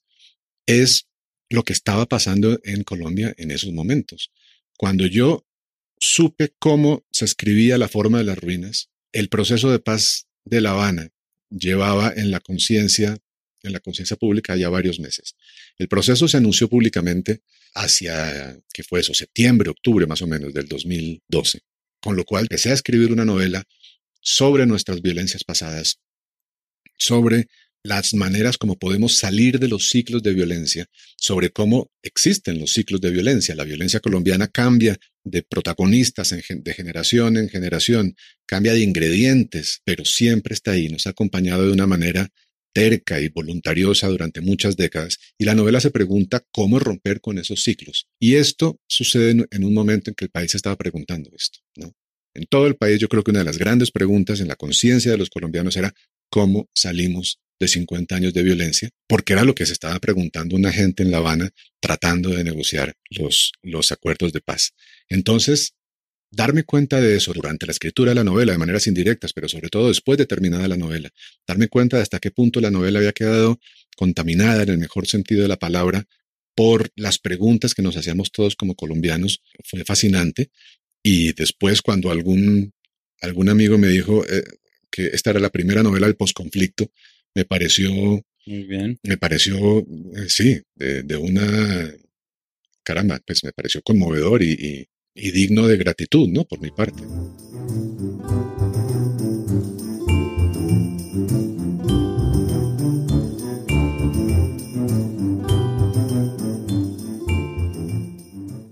es 0.67 1.07
lo 1.49 1.63
que 1.63 1.73
estaba 1.73 2.05
pasando 2.05 2.59
en 2.63 2.83
Colombia 2.83 3.33
en 3.37 3.51
esos 3.51 3.71
momentos. 3.71 4.31
Cuando 4.77 5.05
yo 5.05 5.45
supe 6.05 6.53
cómo 6.59 7.05
se 7.11 7.23
escribía 7.23 7.77
la 7.77 7.87
forma 7.87 8.17
de 8.17 8.25
las 8.25 8.37
ruinas. 8.37 8.89
El 9.13 9.29
proceso 9.29 9.71
de 9.71 9.79
paz 9.79 10.27
de 10.43 10.59
La 10.59 10.71
Habana 10.71 11.09
llevaba 11.49 12.11
en 12.13 12.29
la 12.29 12.41
conciencia, 12.41 13.17
en 13.61 13.71
la 13.71 13.79
conciencia 13.79 14.17
pública 14.17 14.57
ya 14.57 14.67
varios 14.67 14.99
meses. 14.99 15.35
El 15.77 15.87
proceso 15.87 16.27
se 16.27 16.35
anunció 16.35 16.67
públicamente 16.67 17.41
hacia, 17.73 18.59
¿qué 18.73 18.83
fue 18.83 18.99
eso? 18.99 19.13
Septiembre, 19.13 19.69
octubre 19.69 20.05
más 20.05 20.21
o 20.21 20.27
menos 20.27 20.53
del 20.53 20.67
2012. 20.67 21.61
Con 22.01 22.17
lo 22.17 22.25
cual 22.25 22.43
empecé 22.43 22.71
a 22.71 22.73
escribir 22.73 23.13
una 23.13 23.23
novela 23.23 23.63
sobre 24.19 24.65
nuestras 24.65 25.01
violencias 25.01 25.45
pasadas, 25.45 26.01
sobre 26.97 27.47
las 27.83 28.13
maneras 28.13 28.57
como 28.57 28.77
podemos 28.77 29.17
salir 29.17 29.59
de 29.59 29.67
los 29.67 29.89
ciclos 29.89 30.23
de 30.23 30.33
violencia, 30.33 30.87
sobre 31.17 31.51
cómo 31.51 31.91
existen 32.01 32.59
los 32.59 32.71
ciclos 32.71 33.01
de 33.01 33.11
violencia. 33.11 33.55
La 33.55 33.65
violencia 33.65 33.99
colombiana 33.99 34.47
cambia 34.47 34.97
de 35.23 35.43
protagonistas 35.43 36.29
de 36.29 36.73
generación 36.73 37.37
en 37.37 37.49
generación, 37.49 38.15
cambia 38.45 38.73
de 38.73 38.81
ingredientes, 38.81 39.81
pero 39.83 40.05
siempre 40.05 40.53
está 40.53 40.71
ahí, 40.71 40.87
nos 40.87 41.07
ha 41.07 41.11
acompañado 41.11 41.65
de 41.65 41.73
una 41.73 41.87
manera 41.87 42.29
terca 42.73 43.21
y 43.21 43.29
voluntariosa 43.29 44.07
durante 44.07 44.41
muchas 44.41 44.75
décadas, 44.75 45.19
y 45.37 45.45
la 45.45 45.53
novela 45.53 45.79
se 45.79 45.91
pregunta 45.91 46.43
cómo 46.51 46.79
romper 46.79 47.21
con 47.21 47.37
esos 47.37 47.63
ciclos. 47.63 48.07
Y 48.19 48.35
esto 48.35 48.79
sucede 48.87 49.45
en 49.51 49.63
un 49.63 49.73
momento 49.73 50.09
en 50.09 50.15
que 50.15 50.25
el 50.25 50.31
país 50.31 50.55
estaba 50.55 50.75
preguntando 50.75 51.29
esto. 51.37 51.59
¿no? 51.75 51.93
En 52.33 52.45
todo 52.47 52.65
el 52.65 52.75
país 52.75 52.99
yo 52.99 53.07
creo 53.07 53.23
que 53.23 53.31
una 53.31 53.41
de 53.41 53.45
las 53.45 53.59
grandes 53.59 53.91
preguntas 53.91 54.39
en 54.39 54.47
la 54.47 54.55
conciencia 54.55 55.11
de 55.11 55.17
los 55.17 55.29
colombianos 55.29 55.77
era 55.77 55.93
cómo 56.31 56.67
salimos 56.73 57.39
de 57.59 57.67
50 57.67 58.15
años 58.15 58.33
de 58.33 58.43
violencia, 58.43 58.89
porque 59.07 59.33
era 59.33 59.43
lo 59.43 59.55
que 59.55 59.65
se 59.65 59.73
estaba 59.73 59.99
preguntando 59.99 60.55
una 60.55 60.71
gente 60.71 61.03
en 61.03 61.11
La 61.11 61.17
Habana 61.17 61.51
tratando 61.79 62.29
de 62.29 62.43
negociar 62.43 62.95
los, 63.09 63.53
los 63.61 63.91
acuerdos 63.91 64.33
de 64.33 64.41
paz. 64.41 64.73
Entonces, 65.09 65.75
darme 66.33 66.63
cuenta 66.63 66.99
de 66.99 67.15
eso 67.15 67.31
durante 67.31 67.65
la 67.67 67.71
escritura 67.71 68.11
de 68.11 68.15
la 68.15 68.23
novela 68.23 68.53
de 68.53 68.57
maneras 68.57 68.87
indirectas, 68.87 69.33
pero 69.33 69.47
sobre 69.47 69.69
todo 69.69 69.89
después 69.89 70.17
de 70.17 70.25
terminada 70.25 70.67
la 70.67 70.77
novela, 70.77 71.11
darme 71.47 71.67
cuenta 71.67 71.97
de 71.97 72.03
hasta 72.03 72.19
qué 72.19 72.31
punto 72.31 72.59
la 72.59 72.71
novela 72.71 72.99
había 72.99 73.13
quedado 73.13 73.59
contaminada 73.95 74.63
en 74.63 74.69
el 74.69 74.77
mejor 74.79 75.07
sentido 75.07 75.43
de 75.43 75.47
la 75.47 75.57
palabra 75.57 76.05
por 76.55 76.91
las 76.95 77.19
preguntas 77.19 77.73
que 77.73 77.81
nos 77.81 77.97
hacíamos 77.97 78.31
todos 78.31 78.55
como 78.55 78.75
colombianos, 78.75 79.41
fue 79.63 79.83
fascinante. 79.83 80.49
Y 81.03 81.33
después 81.33 81.81
cuando 81.81 82.11
algún, 82.11 82.73
algún 83.21 83.49
amigo 83.49 83.77
me 83.77 83.87
dijo 83.87 84.25
eh, 84.25 84.43
que 84.91 85.07
esta 85.07 85.31
era 85.31 85.39
la 85.39 85.49
primera 85.49 85.83
novela 85.83 86.07
del 86.07 86.15
posconflicto, 86.15 86.91
me 87.35 87.45
pareció, 87.45 87.91
Muy 88.45 88.63
bien. 88.63 88.97
me 89.03 89.17
pareció, 89.17 89.79
eh, 89.79 90.27
sí, 90.27 90.61
de, 90.75 91.17
una, 91.17 91.91
caramba, 92.83 93.19
pues 93.25 93.43
me 93.43 93.51
pareció 93.51 93.81
conmovedor 93.81 94.43
y, 94.43 94.87
y, 95.15 95.31
digno 95.31 95.67
de 95.67 95.77
gratitud, 95.77 96.27
¿no? 96.29 96.43
Por 96.43 96.59
mi 96.59 96.71
parte. 96.71 97.03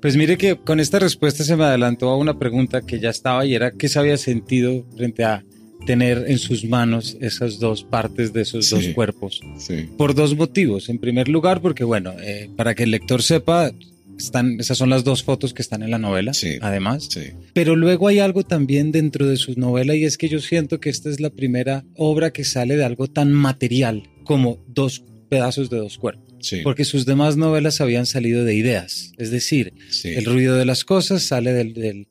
Pues 0.01 0.17
mire 0.17 0.35
que 0.37 0.57
con 0.57 0.79
esta 0.79 0.97
respuesta 0.97 1.43
se 1.43 1.55
me 1.55 1.63
adelantó 1.63 2.09
a 2.09 2.17
una 2.17 2.39
pregunta 2.39 2.81
que 2.81 2.99
ya 2.99 3.11
estaba 3.11 3.45
y 3.45 3.53
era 3.53 3.71
qué 3.71 3.87
se 3.87 3.99
había 3.99 4.17
sentido 4.17 4.83
frente 4.95 5.23
a 5.23 5.45
tener 5.85 6.25
en 6.27 6.37
sus 6.37 6.65
manos 6.65 7.17
esas 7.21 7.59
dos 7.59 7.83
partes 7.83 8.33
de 8.33 8.41
esos 8.41 8.69
dos 8.69 8.87
cuerpos. 8.89 9.41
Por 9.97 10.15
dos 10.15 10.35
motivos. 10.35 10.89
En 10.89 10.99
primer 10.99 11.27
lugar, 11.27 11.61
porque 11.61 11.83
bueno, 11.83 12.13
eh, 12.21 12.49
para 12.55 12.75
que 12.75 12.83
el 12.83 12.91
lector 12.91 13.21
sepa, 13.23 13.71
están, 14.17 14.59
esas 14.59 14.77
son 14.77 14.89
las 14.89 15.03
dos 15.03 15.23
fotos 15.23 15.53
que 15.53 15.61
están 15.61 15.83
en 15.83 15.91
la 15.91 15.97
novela, 15.97 16.31
además. 16.61 17.09
Pero 17.53 17.75
luego 17.75 18.07
hay 18.07 18.19
algo 18.19 18.43
también 18.43 18.91
dentro 18.91 19.27
de 19.27 19.37
su 19.37 19.59
novela 19.59 19.95
y 19.95 20.05
es 20.05 20.17
que 20.17 20.29
yo 20.29 20.39
siento 20.39 20.79
que 20.79 20.89
esta 20.89 21.09
es 21.09 21.19
la 21.19 21.29
primera 21.29 21.83
obra 21.95 22.31
que 22.31 22.43
sale 22.43 22.77
de 22.77 22.85
algo 22.85 23.07
tan 23.07 23.31
material 23.31 24.03
como 24.23 24.63
dos 24.67 25.03
pedazos 25.29 25.69
de 25.69 25.77
dos 25.77 25.97
cuerpos. 25.97 26.31
Porque 26.63 26.85
sus 26.85 27.05
demás 27.05 27.37
novelas 27.37 27.81
habían 27.81 28.05
salido 28.05 28.43
de 28.43 28.55
ideas. 28.55 29.11
Es 29.17 29.29
decir, 29.31 29.73
el 30.03 30.25
ruido 30.25 30.55
de 30.55 30.65
las 30.65 30.83
cosas 30.83 31.23
sale 31.23 31.53
del 31.53 31.73
del 31.73 32.07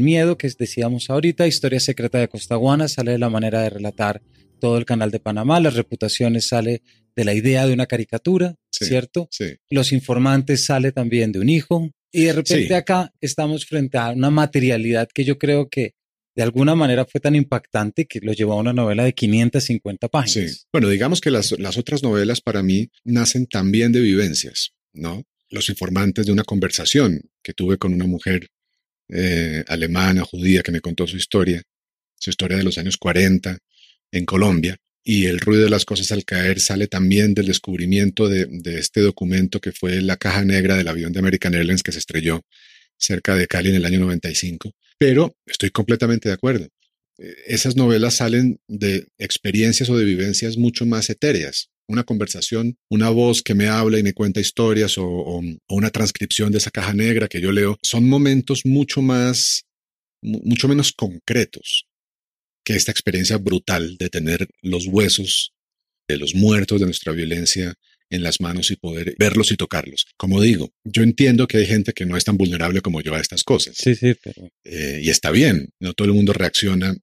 miedo 0.00 0.38
que 0.38 0.50
decíamos 0.58 1.10
ahorita, 1.10 1.46
Historia 1.46 1.80
Secreta 1.80 2.18
de 2.18 2.28
Costaguana, 2.28 2.88
sale 2.88 3.12
de 3.12 3.18
la 3.18 3.30
manera 3.30 3.62
de 3.62 3.70
relatar 3.70 4.22
todo 4.60 4.78
el 4.78 4.84
canal 4.84 5.10
de 5.10 5.18
Panamá, 5.18 5.58
las 5.58 5.74
reputaciones 5.74 6.46
sale 6.46 6.82
de 7.16 7.24
la 7.24 7.34
idea 7.34 7.66
de 7.66 7.74
una 7.74 7.86
caricatura, 7.86 8.54
¿cierto? 8.70 9.28
Sí. 9.30 9.56
Los 9.70 9.92
informantes 9.92 10.64
sale 10.64 10.92
también 10.92 11.32
de 11.32 11.40
un 11.40 11.48
hijo. 11.48 11.90
Y 12.12 12.24
de 12.24 12.32
repente 12.32 12.74
acá 12.74 13.12
estamos 13.20 13.66
frente 13.66 13.98
a 13.98 14.10
una 14.10 14.30
materialidad 14.30 15.08
que 15.12 15.24
yo 15.24 15.38
creo 15.38 15.68
que 15.68 15.94
de 16.34 16.42
alguna 16.42 16.74
manera 16.74 17.04
fue 17.04 17.20
tan 17.20 17.34
impactante 17.34 18.06
que 18.06 18.20
lo 18.22 18.32
llevó 18.32 18.52
a 18.52 18.56
una 18.56 18.72
novela 18.72 19.04
de 19.04 19.12
550 19.12 20.08
páginas. 20.08 20.52
Sí. 20.52 20.66
Bueno, 20.72 20.88
digamos 20.88 21.20
que 21.20 21.30
las, 21.30 21.58
las 21.58 21.76
otras 21.76 22.02
novelas 22.02 22.40
para 22.40 22.62
mí 22.62 22.88
nacen 23.04 23.46
también 23.46 23.92
de 23.92 24.00
vivencias, 24.00 24.72
¿no? 24.92 25.24
Los 25.50 25.68
informantes 25.68 26.24
de 26.26 26.32
una 26.32 26.44
conversación 26.44 27.20
que 27.42 27.52
tuve 27.52 27.76
con 27.78 27.92
una 27.92 28.06
mujer 28.06 28.48
eh, 29.08 29.64
alemana, 29.68 30.22
judía, 30.24 30.62
que 30.62 30.72
me 30.72 30.80
contó 30.80 31.06
su 31.06 31.16
historia, 31.16 31.62
su 32.18 32.30
historia 32.30 32.56
de 32.56 32.64
los 32.64 32.78
años 32.78 32.96
40 32.96 33.58
en 34.12 34.24
Colombia. 34.24 34.76
Y 35.04 35.26
el 35.26 35.40
ruido 35.40 35.64
de 35.64 35.70
las 35.70 35.84
cosas 35.84 36.12
al 36.12 36.24
caer 36.24 36.60
sale 36.60 36.86
también 36.86 37.34
del 37.34 37.46
descubrimiento 37.46 38.28
de, 38.28 38.46
de 38.48 38.78
este 38.78 39.00
documento 39.00 39.60
que 39.60 39.72
fue 39.72 40.00
la 40.00 40.16
caja 40.16 40.44
negra 40.44 40.76
del 40.76 40.86
avión 40.86 41.12
de 41.12 41.18
American 41.18 41.54
Airlines 41.54 41.82
que 41.82 41.92
se 41.92 41.98
estrelló 41.98 42.42
cerca 43.02 43.34
de 43.34 43.48
Cali 43.48 43.70
en 43.70 43.76
el 43.76 43.84
año 43.84 44.00
95. 44.00 44.72
Pero 44.98 45.34
estoy 45.46 45.70
completamente 45.70 46.28
de 46.28 46.34
acuerdo. 46.34 46.68
Eh, 47.18 47.34
esas 47.46 47.76
novelas 47.76 48.14
salen 48.14 48.60
de 48.68 49.08
experiencias 49.18 49.90
o 49.90 49.98
de 49.98 50.04
vivencias 50.04 50.56
mucho 50.56 50.86
más 50.86 51.10
etéreas. 51.10 51.70
Una 51.88 52.04
conversación, 52.04 52.76
una 52.90 53.10
voz 53.10 53.42
que 53.42 53.54
me 53.54 53.68
habla 53.68 53.98
y 53.98 54.02
me 54.02 54.14
cuenta 54.14 54.40
historias 54.40 54.98
o, 54.98 55.06
o, 55.06 55.40
o 55.40 55.74
una 55.74 55.90
transcripción 55.90 56.52
de 56.52 56.58
esa 56.58 56.70
caja 56.70 56.94
negra 56.94 57.28
que 57.28 57.40
yo 57.40 57.52
leo, 57.52 57.78
son 57.82 58.08
momentos 58.08 58.64
mucho 58.64 59.02
más, 59.02 59.64
mucho 60.22 60.68
menos 60.68 60.92
concretos 60.92 61.86
que 62.64 62.76
esta 62.76 62.92
experiencia 62.92 63.38
brutal 63.38 63.96
de 63.98 64.08
tener 64.08 64.48
los 64.62 64.86
huesos 64.86 65.52
de 66.08 66.18
los 66.18 66.34
muertos 66.34 66.80
de 66.80 66.86
nuestra 66.86 67.12
violencia 67.12 67.74
en 68.10 68.22
las 68.22 68.40
manos 68.40 68.70
y 68.70 68.76
poder 68.76 69.14
verlos 69.18 69.50
y 69.52 69.56
tocarlos. 69.56 70.06
Como 70.16 70.40
digo, 70.40 70.70
yo 70.84 71.02
entiendo 71.02 71.46
que 71.46 71.58
hay 71.58 71.66
gente 71.66 71.92
que 71.92 72.04
no 72.04 72.16
es 72.16 72.24
tan 72.24 72.36
vulnerable 72.36 72.82
como 72.82 73.00
yo 73.00 73.14
a 73.14 73.20
estas 73.20 73.42
cosas. 73.42 73.74
Sí, 73.76 73.94
sí, 73.94 74.14
pero... 74.22 74.50
Eh, 74.64 75.00
y 75.02 75.10
está 75.10 75.30
bien, 75.30 75.70
no 75.80 75.94
todo 75.94 76.08
el 76.08 76.14
mundo 76.14 76.32
reacciona 76.32 76.94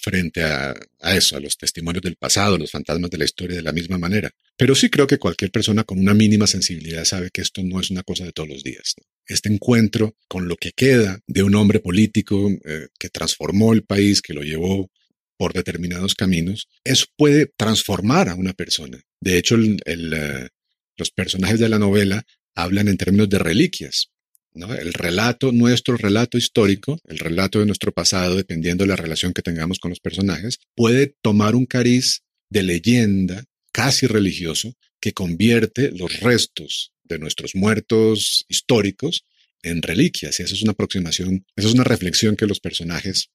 frente 0.00 0.42
a, 0.42 0.74
eso, 1.14 1.36
a 1.36 1.40
los 1.40 1.58
testimonios 1.58 2.02
del 2.02 2.16
pasado, 2.16 2.56
los 2.56 2.70
fantasmas 2.70 3.10
de 3.10 3.18
la 3.18 3.24
historia 3.24 3.56
de 3.56 3.62
la 3.62 3.72
misma 3.72 3.98
manera. 3.98 4.30
Pero 4.56 4.74
sí 4.74 4.88
creo 4.88 5.06
que 5.06 5.18
cualquier 5.18 5.50
persona 5.50 5.84
con 5.84 5.98
una 5.98 6.14
mínima 6.14 6.46
sensibilidad 6.46 7.04
sabe 7.04 7.30
que 7.30 7.42
esto 7.42 7.62
no 7.62 7.80
es 7.80 7.90
una 7.90 8.02
cosa 8.02 8.24
de 8.24 8.32
todos 8.32 8.48
los 8.48 8.62
días. 8.62 8.94
Este 9.26 9.52
encuentro 9.52 10.16
con 10.28 10.48
lo 10.48 10.56
que 10.56 10.72
queda 10.72 11.20
de 11.26 11.42
un 11.42 11.54
hombre 11.56 11.80
político 11.80 12.50
eh, 12.64 12.88
que 12.98 13.10
transformó 13.10 13.72
el 13.72 13.82
país, 13.82 14.22
que 14.22 14.34
lo 14.34 14.42
llevó 14.42 14.90
por 15.36 15.52
determinados 15.52 16.14
caminos, 16.14 16.68
eso 16.84 17.06
puede 17.16 17.46
transformar 17.56 18.28
a 18.28 18.34
una 18.34 18.52
persona. 18.52 19.00
De 19.20 19.38
hecho, 19.38 19.56
uh, 19.56 20.48
los 20.96 21.10
personajes 21.10 21.60
de 21.60 21.68
la 21.68 21.78
novela 21.78 22.24
hablan 22.54 22.88
en 22.88 22.96
términos 22.96 23.28
de 23.28 23.38
reliquias. 23.38 24.10
¿No? 24.54 24.74
El 24.74 24.92
relato, 24.92 25.52
nuestro 25.52 25.96
relato 25.96 26.38
histórico, 26.38 26.98
el 27.04 27.18
relato 27.18 27.60
de 27.60 27.66
nuestro 27.66 27.92
pasado, 27.92 28.36
dependiendo 28.36 28.84
de 28.84 28.88
la 28.88 28.96
relación 28.96 29.32
que 29.32 29.42
tengamos 29.42 29.78
con 29.78 29.90
los 29.90 30.00
personajes, 30.00 30.58
puede 30.74 31.14
tomar 31.22 31.54
un 31.54 31.66
cariz 31.66 32.22
de 32.50 32.62
leyenda 32.62 33.44
casi 33.72 34.06
religioso 34.06 34.74
que 35.00 35.12
convierte 35.12 35.92
los 35.92 36.20
restos 36.20 36.92
de 37.04 37.18
nuestros 37.18 37.54
muertos 37.54 38.44
históricos 38.48 39.24
en 39.62 39.82
reliquias. 39.82 40.38
Y 40.38 40.42
eso 40.42 40.54
es 40.54 40.62
una 40.62 40.72
aproximación, 40.72 41.44
eso 41.56 41.68
es 41.68 41.74
una 41.74 41.84
reflexión 41.84 42.36
que 42.36 42.46
los 42.46 42.60
personajes 42.60 43.30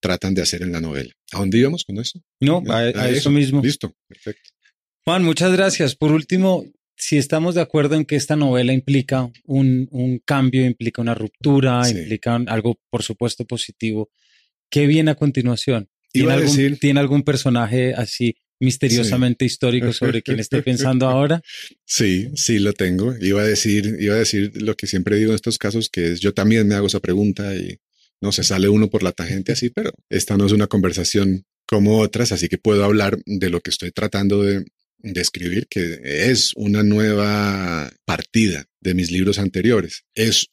tratan 0.00 0.34
de 0.34 0.42
hacer 0.42 0.62
en 0.62 0.72
la 0.72 0.80
novela. 0.80 1.12
¿A 1.32 1.38
dónde 1.38 1.58
íbamos 1.58 1.84
con 1.84 1.98
eso? 1.98 2.20
No, 2.40 2.62
a, 2.68 2.76
a, 2.76 2.78
a 2.78 3.08
eso, 3.08 3.18
eso 3.18 3.30
mismo. 3.30 3.62
Listo, 3.62 3.94
perfecto. 4.06 4.50
Juan, 5.04 5.24
muchas 5.24 5.52
gracias. 5.52 5.96
Por 5.96 6.12
último, 6.12 6.64
si 6.98 7.16
estamos 7.16 7.54
de 7.54 7.60
acuerdo 7.60 7.94
en 7.94 8.04
que 8.04 8.16
esta 8.16 8.36
novela 8.36 8.72
implica 8.72 9.30
un, 9.44 9.88
un 9.92 10.18
cambio, 10.18 10.66
implica 10.66 11.00
una 11.00 11.14
ruptura, 11.14 11.84
sí. 11.84 11.96
implica 11.96 12.34
algo, 12.34 12.80
por 12.90 13.02
supuesto, 13.02 13.46
positivo, 13.46 14.10
¿qué 14.68 14.86
viene 14.86 15.12
a 15.12 15.14
continuación? 15.14 15.88
¿Tiene, 16.10 16.32
algún, 16.32 16.46
decir... 16.46 16.78
¿Tiene 16.80 17.00
algún 17.00 17.22
personaje 17.22 17.94
así 17.94 18.36
misteriosamente 18.60 19.44
sí. 19.44 19.52
histórico 19.52 19.92
sobre 19.92 20.22
quien 20.22 20.40
esté 20.40 20.60
pensando 20.60 21.06
ahora? 21.08 21.40
Sí, 21.84 22.30
sí 22.34 22.58
lo 22.58 22.72
tengo. 22.72 23.14
Iba 23.20 23.42
a 23.42 23.46
decir, 23.46 23.96
iba 24.00 24.16
a 24.16 24.18
decir 24.18 24.60
lo 24.60 24.74
que 24.74 24.88
siempre 24.88 25.16
digo 25.16 25.30
en 25.30 25.36
estos 25.36 25.56
casos, 25.56 25.88
que 25.88 26.12
es 26.12 26.20
yo 26.20 26.34
también 26.34 26.66
me 26.66 26.74
hago 26.74 26.88
esa 26.88 27.00
pregunta 27.00 27.54
y 27.54 27.78
no 28.20 28.32
se 28.32 28.42
sale 28.42 28.68
uno 28.68 28.90
por 28.90 29.04
la 29.04 29.12
tangente 29.12 29.52
así, 29.52 29.70
pero 29.70 29.92
esta 30.10 30.36
no 30.36 30.46
es 30.46 30.52
una 30.52 30.66
conversación 30.66 31.44
como 31.64 31.98
otras, 31.98 32.32
así 32.32 32.48
que 32.48 32.58
puedo 32.58 32.82
hablar 32.82 33.18
de 33.24 33.50
lo 33.50 33.60
que 33.60 33.70
estoy 33.70 33.92
tratando 33.92 34.42
de, 34.42 34.64
de 34.98 35.20
escribir, 35.20 35.66
que 35.68 36.00
es 36.30 36.52
una 36.56 36.82
nueva 36.82 37.90
partida 38.04 38.66
de 38.80 38.94
mis 38.94 39.10
libros 39.10 39.38
anteriores. 39.38 40.04
Es 40.14 40.48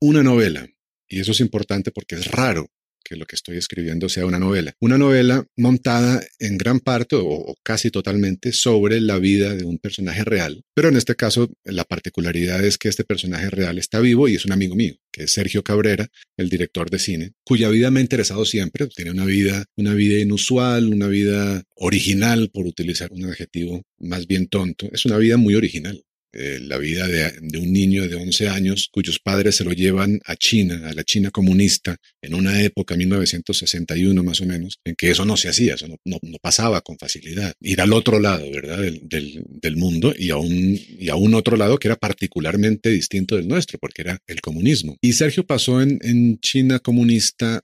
una 0.00 0.22
novela, 0.22 0.68
y 1.08 1.20
eso 1.20 1.32
es 1.32 1.40
importante 1.40 1.90
porque 1.90 2.16
es 2.16 2.26
raro 2.26 2.70
que 3.04 3.16
lo 3.16 3.26
que 3.26 3.36
estoy 3.36 3.56
escribiendo 3.56 4.08
sea 4.08 4.26
una 4.26 4.38
novela. 4.38 4.74
Una 4.80 4.98
novela 4.98 5.44
montada 5.56 6.22
en 6.38 6.58
gran 6.58 6.80
parte 6.80 7.16
o, 7.18 7.56
casi 7.62 7.90
totalmente 7.90 8.52
sobre 8.52 9.00
la 9.00 9.18
vida 9.18 9.54
de 9.54 9.64
un 9.64 9.78
personaje 9.78 10.24
real, 10.24 10.62
pero 10.74 10.88
en 10.88 10.96
este 10.96 11.16
caso 11.16 11.50
la 11.64 11.84
particularidad 11.84 12.64
es 12.64 12.78
que 12.78 12.88
este 12.88 13.04
personaje 13.04 13.50
real 13.50 13.78
está 13.78 14.00
vivo 14.00 14.28
y 14.28 14.34
es 14.34 14.44
un 14.44 14.52
amigo 14.52 14.74
mío, 14.74 14.94
que 15.12 15.24
es 15.24 15.32
Sergio 15.32 15.62
Cabrera, 15.62 16.08
el 16.36 16.48
director 16.48 16.90
de 16.90 16.98
cine, 16.98 17.32
cuya 17.44 17.68
vida 17.68 17.90
me 17.90 18.00
ha 18.00 18.02
interesado 18.02 18.44
siempre. 18.44 18.86
Tiene 18.88 19.10
una 19.10 19.24
vida, 19.24 19.64
una 19.76 19.94
vida 19.94 20.18
inusual, 20.18 20.92
una 20.92 21.08
vida 21.08 21.62
original, 21.76 22.50
por 22.52 22.66
utilizar 22.66 23.12
un 23.12 23.24
adjetivo 23.24 23.82
más 23.98 24.26
bien 24.26 24.48
tonto. 24.48 24.88
Es 24.92 25.04
una 25.04 25.18
vida 25.18 25.36
muy 25.36 25.54
original 25.54 26.02
eh, 26.32 26.58
la 26.60 26.78
vida 26.78 27.08
de, 27.08 27.58
un 27.58 27.72
niño 27.72 28.06
de 28.06 28.14
11 28.14 28.48
años 28.48 28.88
cuyos 28.92 29.18
padres 29.18 29.56
se 29.56 29.64
lo 29.64 29.72
llevan 29.72 30.20
a 30.24 30.36
China, 30.36 30.88
a 30.88 30.94
la 30.94 31.02
China 31.02 31.30
comunista, 31.30 31.96
en 32.22 32.34
una 32.34 32.62
época, 32.62 32.96
1961 32.96 34.22
más 34.22 34.40
o 34.40 34.46
menos, 34.46 34.78
en 34.84 34.94
que 34.94 35.10
eso 35.10 35.24
no 35.24 35.36
se 35.36 35.48
hacía, 35.48 35.74
eso 35.74 35.88
no, 35.88 35.96
no, 36.04 36.38
pasaba 36.40 36.80
con 36.82 36.98
facilidad. 36.98 37.52
Ir 37.60 37.80
al 37.80 37.92
otro 37.92 38.20
lado, 38.20 38.48
¿verdad?, 38.50 38.78
del, 38.78 39.00
del, 39.08 39.44
del, 39.48 39.76
mundo 39.76 40.14
y 40.16 40.30
a, 40.30 40.36
un, 40.36 40.78
y 40.98 41.08
a 41.08 41.16
un 41.16 41.34
otro 41.34 41.56
lado 41.56 41.78
que 41.78 41.88
era 41.88 41.96
particularmente 41.96 42.90
distinto 42.90 43.36
del 43.36 43.48
nuestro, 43.48 43.78
porque 43.78 44.02
era 44.02 44.18
el 44.26 44.40
comunismo. 44.40 44.96
Y 45.00 45.14
Sergio 45.14 45.44
pasó 45.46 45.82
en, 45.82 45.98
en 46.02 46.38
China 46.40 46.78
comunista 46.78 47.62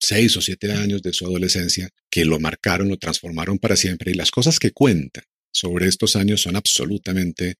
seis 0.00 0.36
o 0.36 0.40
siete 0.40 0.72
años 0.72 1.02
de 1.02 1.12
su 1.12 1.26
adolescencia 1.26 1.88
que 2.10 2.24
lo 2.24 2.38
marcaron, 2.38 2.88
lo 2.88 2.96
transformaron 2.96 3.58
para 3.58 3.76
siempre 3.76 4.12
y 4.12 4.14
las 4.14 4.30
cosas 4.30 4.58
que 4.58 4.70
cuenta 4.70 5.24
sobre 5.52 5.88
estos 5.88 6.16
años 6.16 6.42
son 6.42 6.56
absolutamente 6.56 7.56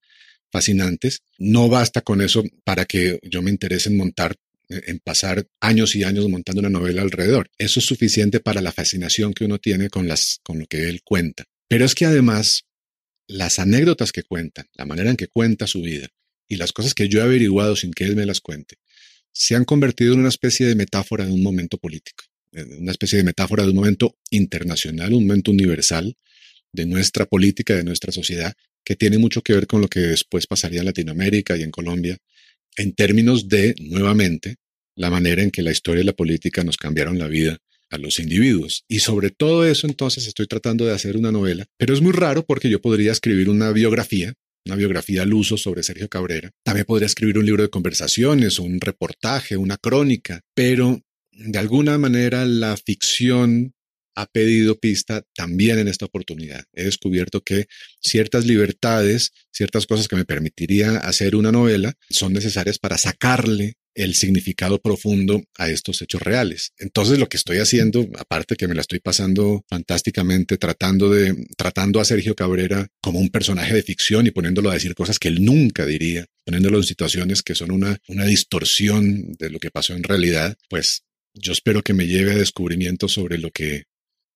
fascinantes. 0.50 1.22
No 1.38 1.68
basta 1.68 2.00
con 2.00 2.20
eso 2.20 2.44
para 2.64 2.84
que 2.84 3.18
yo 3.22 3.42
me 3.42 3.50
interese 3.50 3.88
en 3.88 3.96
montar, 3.96 4.36
en 4.68 4.98
pasar 4.98 5.46
años 5.60 5.94
y 5.96 6.04
años 6.04 6.28
montando 6.28 6.60
una 6.60 6.70
novela 6.70 7.02
alrededor. 7.02 7.50
Eso 7.58 7.80
es 7.80 7.86
suficiente 7.86 8.40
para 8.40 8.60
la 8.60 8.72
fascinación 8.72 9.32
que 9.34 9.44
uno 9.44 9.58
tiene 9.58 9.88
con, 9.90 10.08
las, 10.08 10.40
con 10.42 10.58
lo 10.58 10.66
que 10.66 10.88
él 10.88 11.02
cuenta. 11.02 11.44
Pero 11.68 11.84
es 11.84 11.94
que 11.94 12.06
además, 12.06 12.64
las 13.26 13.58
anécdotas 13.58 14.12
que 14.12 14.22
cuenta, 14.22 14.66
la 14.74 14.86
manera 14.86 15.10
en 15.10 15.16
que 15.16 15.28
cuenta 15.28 15.66
su 15.66 15.82
vida 15.82 16.08
y 16.48 16.56
las 16.56 16.72
cosas 16.72 16.94
que 16.94 17.08
yo 17.08 17.20
he 17.20 17.22
averiguado 17.22 17.76
sin 17.76 17.92
que 17.92 18.04
él 18.04 18.16
me 18.16 18.26
las 18.26 18.40
cuente, 18.40 18.76
se 19.32 19.54
han 19.54 19.64
convertido 19.64 20.14
en 20.14 20.20
una 20.20 20.30
especie 20.30 20.66
de 20.66 20.74
metáfora 20.74 21.26
de 21.26 21.32
un 21.32 21.42
momento 21.42 21.78
político, 21.78 22.24
una 22.52 22.90
especie 22.90 23.18
de 23.18 23.24
metáfora 23.24 23.62
de 23.62 23.70
un 23.70 23.76
momento 23.76 24.16
internacional, 24.30 25.12
un 25.12 25.26
momento 25.26 25.50
universal 25.50 26.16
de 26.72 26.86
nuestra 26.86 27.26
política, 27.26 27.74
de 27.74 27.84
nuestra 27.84 28.12
sociedad, 28.12 28.54
que 28.88 28.96
tiene 28.96 29.18
mucho 29.18 29.42
que 29.42 29.52
ver 29.52 29.66
con 29.66 29.82
lo 29.82 29.88
que 29.88 30.00
después 30.00 30.46
pasaría 30.46 30.78
en 30.80 30.86
Latinoamérica 30.86 31.54
y 31.58 31.62
en 31.62 31.70
Colombia, 31.70 32.16
en 32.74 32.94
términos 32.94 33.46
de, 33.46 33.74
nuevamente, 33.80 34.56
la 34.96 35.10
manera 35.10 35.42
en 35.42 35.50
que 35.50 35.60
la 35.60 35.72
historia 35.72 36.00
y 36.00 36.06
la 36.06 36.14
política 36.14 36.64
nos 36.64 36.78
cambiaron 36.78 37.18
la 37.18 37.28
vida 37.28 37.58
a 37.90 37.98
los 37.98 38.18
individuos. 38.18 38.86
Y 38.88 39.00
sobre 39.00 39.28
todo 39.28 39.66
eso 39.66 39.86
entonces 39.86 40.26
estoy 40.26 40.46
tratando 40.46 40.86
de 40.86 40.94
hacer 40.94 41.18
una 41.18 41.30
novela, 41.30 41.66
pero 41.76 41.92
es 41.92 42.00
muy 42.00 42.12
raro 42.12 42.46
porque 42.46 42.70
yo 42.70 42.80
podría 42.80 43.12
escribir 43.12 43.50
una 43.50 43.72
biografía, 43.72 44.32
una 44.64 44.76
biografía 44.76 45.20
al 45.20 45.34
uso 45.34 45.58
sobre 45.58 45.82
Sergio 45.82 46.08
Cabrera. 46.08 46.50
También 46.64 46.86
podría 46.86 47.04
escribir 47.04 47.36
un 47.36 47.44
libro 47.44 47.64
de 47.64 47.68
conversaciones, 47.68 48.58
un 48.58 48.80
reportaje, 48.80 49.58
una 49.58 49.76
crónica, 49.76 50.40
pero 50.54 50.98
de 51.30 51.58
alguna 51.58 51.98
manera 51.98 52.46
la 52.46 52.74
ficción 52.78 53.74
ha 54.18 54.26
pedido 54.26 54.76
pista 54.76 55.22
también 55.32 55.78
en 55.78 55.86
esta 55.86 56.06
oportunidad. 56.06 56.64
He 56.72 56.84
descubierto 56.84 57.40
que 57.40 57.66
ciertas 58.00 58.46
libertades, 58.46 59.30
ciertas 59.52 59.86
cosas 59.86 60.08
que 60.08 60.16
me 60.16 60.24
permitirían 60.24 60.96
hacer 60.96 61.36
una 61.36 61.52
novela, 61.52 61.94
son 62.10 62.32
necesarias 62.32 62.80
para 62.80 62.98
sacarle 62.98 63.74
el 63.94 64.16
significado 64.16 64.80
profundo 64.80 65.44
a 65.56 65.70
estos 65.70 66.02
hechos 66.02 66.20
reales. 66.20 66.72
Entonces 66.78 67.20
lo 67.20 67.28
que 67.28 67.36
estoy 67.36 67.58
haciendo, 67.58 68.08
aparte 68.18 68.56
que 68.56 68.66
me 68.66 68.74
la 68.74 68.80
estoy 68.80 68.98
pasando 68.98 69.64
fantásticamente 69.68 70.56
tratando 70.56 71.10
de 71.10 71.46
tratando 71.56 72.00
a 72.00 72.04
Sergio 72.04 72.34
Cabrera 72.34 72.88
como 73.00 73.20
un 73.20 73.28
personaje 73.28 73.74
de 73.74 73.82
ficción 73.84 74.26
y 74.26 74.32
poniéndolo 74.32 74.70
a 74.70 74.74
decir 74.74 74.96
cosas 74.96 75.20
que 75.20 75.28
él 75.28 75.44
nunca 75.44 75.86
diría, 75.86 76.26
poniéndolo 76.44 76.78
en 76.78 76.84
situaciones 76.84 77.42
que 77.42 77.54
son 77.54 77.70
una 77.70 77.98
una 78.08 78.24
distorsión 78.24 79.34
de 79.38 79.50
lo 79.50 79.60
que 79.60 79.70
pasó 79.70 79.94
en 79.94 80.02
realidad, 80.02 80.56
pues 80.68 81.02
yo 81.34 81.52
espero 81.52 81.82
que 81.82 81.94
me 81.94 82.06
lleve 82.06 82.32
a 82.32 82.38
descubrimientos 82.38 83.12
sobre 83.12 83.38
lo 83.38 83.50
que 83.50 83.84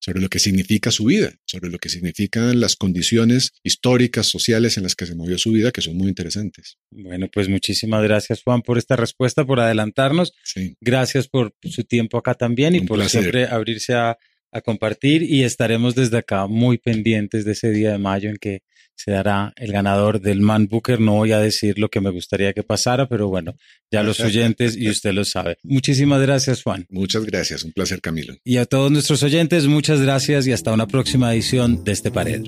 sobre 0.02 0.20
lo 0.20 0.28
que 0.28 0.40
significa 0.40 0.90
su 0.90 1.04
vida, 1.04 1.32
sobre 1.44 1.70
lo 1.70 1.78
que 1.78 1.88
significan 1.88 2.58
las 2.60 2.74
condiciones 2.74 3.52
históricas, 3.62 4.26
sociales 4.26 4.76
en 4.76 4.82
las 4.82 4.96
que 4.96 5.06
se 5.06 5.14
movió 5.14 5.38
su 5.38 5.52
vida, 5.52 5.70
que 5.70 5.80
son 5.80 5.96
muy 5.96 6.08
interesantes. 6.08 6.76
Bueno, 6.90 7.28
pues 7.32 7.48
muchísimas 7.48 8.02
gracias 8.02 8.42
Juan 8.42 8.62
por 8.62 8.78
esta 8.78 8.96
respuesta, 8.96 9.44
por 9.44 9.60
adelantarnos. 9.60 10.32
Gracias 10.80 11.28
por 11.28 11.54
su 11.62 11.84
tiempo 11.84 12.18
acá 12.18 12.34
también 12.34 12.74
y 12.74 12.80
por 12.80 13.08
siempre 13.08 13.46
abrirse 13.46 13.94
a, 13.94 14.18
a 14.52 14.60
compartir 14.60 15.22
y 15.22 15.42
estaremos 15.44 15.94
desde 15.94 16.18
acá 16.18 16.46
muy 16.46 16.78
pendientes 16.78 17.44
de 17.44 17.52
ese 17.52 17.70
día 17.70 17.92
de 17.92 17.98
mayo 17.98 18.30
en 18.30 18.36
que 18.36 18.62
se 18.94 19.10
dará 19.10 19.52
el 19.56 19.72
ganador 19.72 20.20
del 20.20 20.40
Man 20.40 20.68
Booker. 20.68 21.00
No 21.00 21.14
voy 21.14 21.32
a 21.32 21.40
decir 21.40 21.78
lo 21.78 21.88
que 21.88 22.00
me 22.00 22.10
gustaría 22.10 22.52
que 22.52 22.62
pasara, 22.62 23.08
pero 23.08 23.28
bueno, 23.28 23.56
ya 23.90 24.02
los 24.02 24.20
oyentes 24.20 24.76
y 24.76 24.88
usted 24.88 25.12
lo 25.12 25.24
sabe. 25.24 25.56
Muchísimas 25.62 26.20
gracias, 26.22 26.62
Juan. 26.62 26.86
Muchas 26.90 27.24
gracias, 27.24 27.64
un 27.64 27.72
placer, 27.72 28.00
Camilo. 28.00 28.36
Y 28.44 28.58
a 28.58 28.66
todos 28.66 28.92
nuestros 28.92 29.22
oyentes, 29.22 29.66
muchas 29.66 30.00
gracias 30.00 30.46
y 30.46 30.52
hasta 30.52 30.72
una 30.72 30.86
próxima 30.86 31.32
edición 31.32 31.82
de 31.84 31.92
este 31.92 32.10
Pared. 32.10 32.42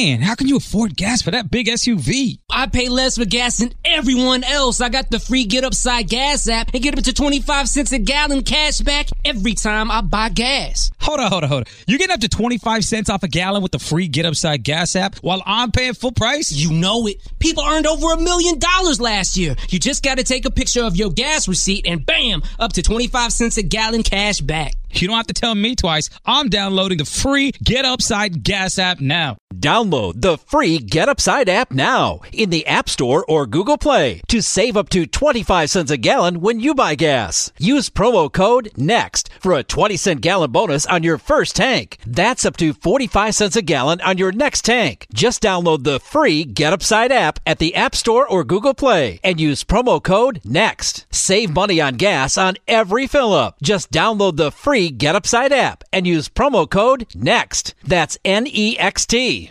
Man, 0.00 0.22
how 0.22 0.34
can 0.34 0.48
you 0.48 0.56
afford 0.56 0.96
gas 0.96 1.20
for 1.20 1.30
that 1.30 1.50
big 1.50 1.66
SUV? 1.66 2.38
I 2.48 2.68
pay 2.68 2.88
less 2.88 3.18
for 3.18 3.26
gas 3.26 3.58
than 3.58 3.74
everyone 3.84 4.44
else. 4.44 4.80
I 4.80 4.88
got 4.88 5.10
the 5.10 5.20
free 5.20 5.44
Get 5.44 5.62
Upside 5.62 6.08
Gas 6.08 6.48
app 6.48 6.70
and 6.72 6.82
get 6.82 6.96
up 6.96 7.04
to 7.04 7.12
25 7.12 7.68
cents 7.68 7.92
a 7.92 7.98
gallon 7.98 8.42
cash 8.42 8.78
back 8.78 9.08
every 9.26 9.52
time 9.52 9.90
I 9.90 10.00
buy 10.00 10.30
gas. 10.30 10.90
Hold 11.02 11.20
on, 11.20 11.30
hold 11.30 11.44
on, 11.44 11.50
hold 11.50 11.66
on. 11.66 11.72
You're 11.86 11.98
getting 11.98 12.14
up 12.14 12.20
to 12.20 12.30
25 12.30 12.82
cents 12.82 13.10
off 13.10 13.22
a 13.24 13.28
gallon 13.28 13.62
with 13.62 13.72
the 13.72 13.78
free 13.78 14.08
Get 14.08 14.24
Upside 14.24 14.62
Gas 14.62 14.96
app 14.96 15.16
while 15.16 15.42
I'm 15.44 15.70
paying 15.70 15.92
full 15.92 16.12
price? 16.12 16.50
You 16.50 16.72
know 16.72 17.06
it. 17.06 17.18
People 17.38 17.62
earned 17.62 17.86
over 17.86 18.14
a 18.14 18.16
million 18.18 18.58
dollars 18.58 19.02
last 19.02 19.36
year. 19.36 19.54
You 19.68 19.78
just 19.78 20.02
got 20.02 20.16
to 20.16 20.24
take 20.24 20.46
a 20.46 20.50
picture 20.50 20.82
of 20.82 20.96
your 20.96 21.10
gas 21.10 21.46
receipt 21.46 21.86
and 21.86 22.06
bam, 22.06 22.42
up 22.58 22.72
to 22.72 22.82
25 22.82 23.34
cents 23.34 23.58
a 23.58 23.62
gallon 23.62 24.02
cash 24.02 24.40
back. 24.40 24.72
You 24.92 25.08
don't 25.08 25.16
have 25.16 25.26
to 25.28 25.34
tell 25.34 25.54
me 25.54 25.74
twice. 25.74 26.10
I'm 26.26 26.48
downloading 26.48 26.98
the 26.98 27.04
free 27.04 27.52
Get 27.52 27.84
Upside 27.84 28.42
Gas 28.42 28.78
app 28.78 29.00
now. 29.00 29.36
Download 29.54 30.20
the 30.20 30.38
free 30.38 30.78
Get 30.78 31.08
Upside 31.08 31.48
app 31.48 31.70
now 31.70 32.20
in 32.32 32.50
the 32.50 32.66
App 32.66 32.88
Store 32.88 33.24
or 33.28 33.46
Google 33.46 33.76
Play 33.78 34.22
to 34.28 34.40
save 34.40 34.76
up 34.76 34.88
to 34.90 35.06
25 35.06 35.70
cents 35.70 35.90
a 35.90 35.96
gallon 35.96 36.40
when 36.40 36.60
you 36.60 36.74
buy 36.74 36.94
gas. 36.94 37.52
Use 37.58 37.90
promo 37.90 38.32
code 38.32 38.70
NEXT 38.76 39.28
for 39.38 39.52
a 39.52 39.62
20 39.62 39.96
cent 39.96 40.20
gallon 40.20 40.50
bonus 40.50 40.86
on 40.86 41.02
your 41.02 41.18
first 41.18 41.56
tank. 41.56 41.98
That's 42.06 42.44
up 42.44 42.56
to 42.58 42.72
45 42.72 43.34
cents 43.34 43.56
a 43.56 43.62
gallon 43.62 44.00
on 44.00 44.18
your 44.18 44.32
next 44.32 44.64
tank. 44.64 45.06
Just 45.12 45.42
download 45.42 45.84
the 45.84 46.00
free 46.00 46.44
Get 46.44 46.72
Upside 46.72 47.12
app 47.12 47.38
at 47.46 47.58
the 47.58 47.74
App 47.74 47.94
Store 47.94 48.26
or 48.26 48.44
Google 48.44 48.74
Play 48.74 49.20
and 49.22 49.40
use 49.40 49.64
promo 49.64 50.02
code 50.02 50.40
NEXT. 50.44 51.06
Save 51.10 51.54
money 51.54 51.80
on 51.80 51.96
gas 51.96 52.38
on 52.38 52.56
every 52.66 53.06
fill 53.06 53.34
up. 53.34 53.56
Just 53.62 53.90
download 53.90 54.36
the 54.36 54.50
free 54.50 54.79
free 54.80 54.90
Get 54.90 55.14
Upside 55.14 55.52
app 55.52 55.84
and 55.92 56.06
use 56.06 56.28
promo 56.28 56.68
code 56.68 57.06
NEXT. 57.14 57.74
That's 57.86 58.16
N 58.24 58.46
E 58.46 58.76
X 58.78 59.06
T. 59.06 59.50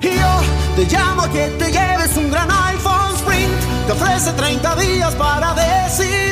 Yo 0.00 0.10
te 0.76 0.84
llamo 0.86 1.30
que 1.32 1.48
te 1.58 1.70
lleves 1.70 2.16
un 2.16 2.30
gran 2.30 2.50
iPhone 2.50 3.14
Sprint. 3.16 3.90
Ofrece 3.90 4.32
30 4.32 4.76
días 4.76 5.14
para 5.16 5.54
decidir. 5.54 6.31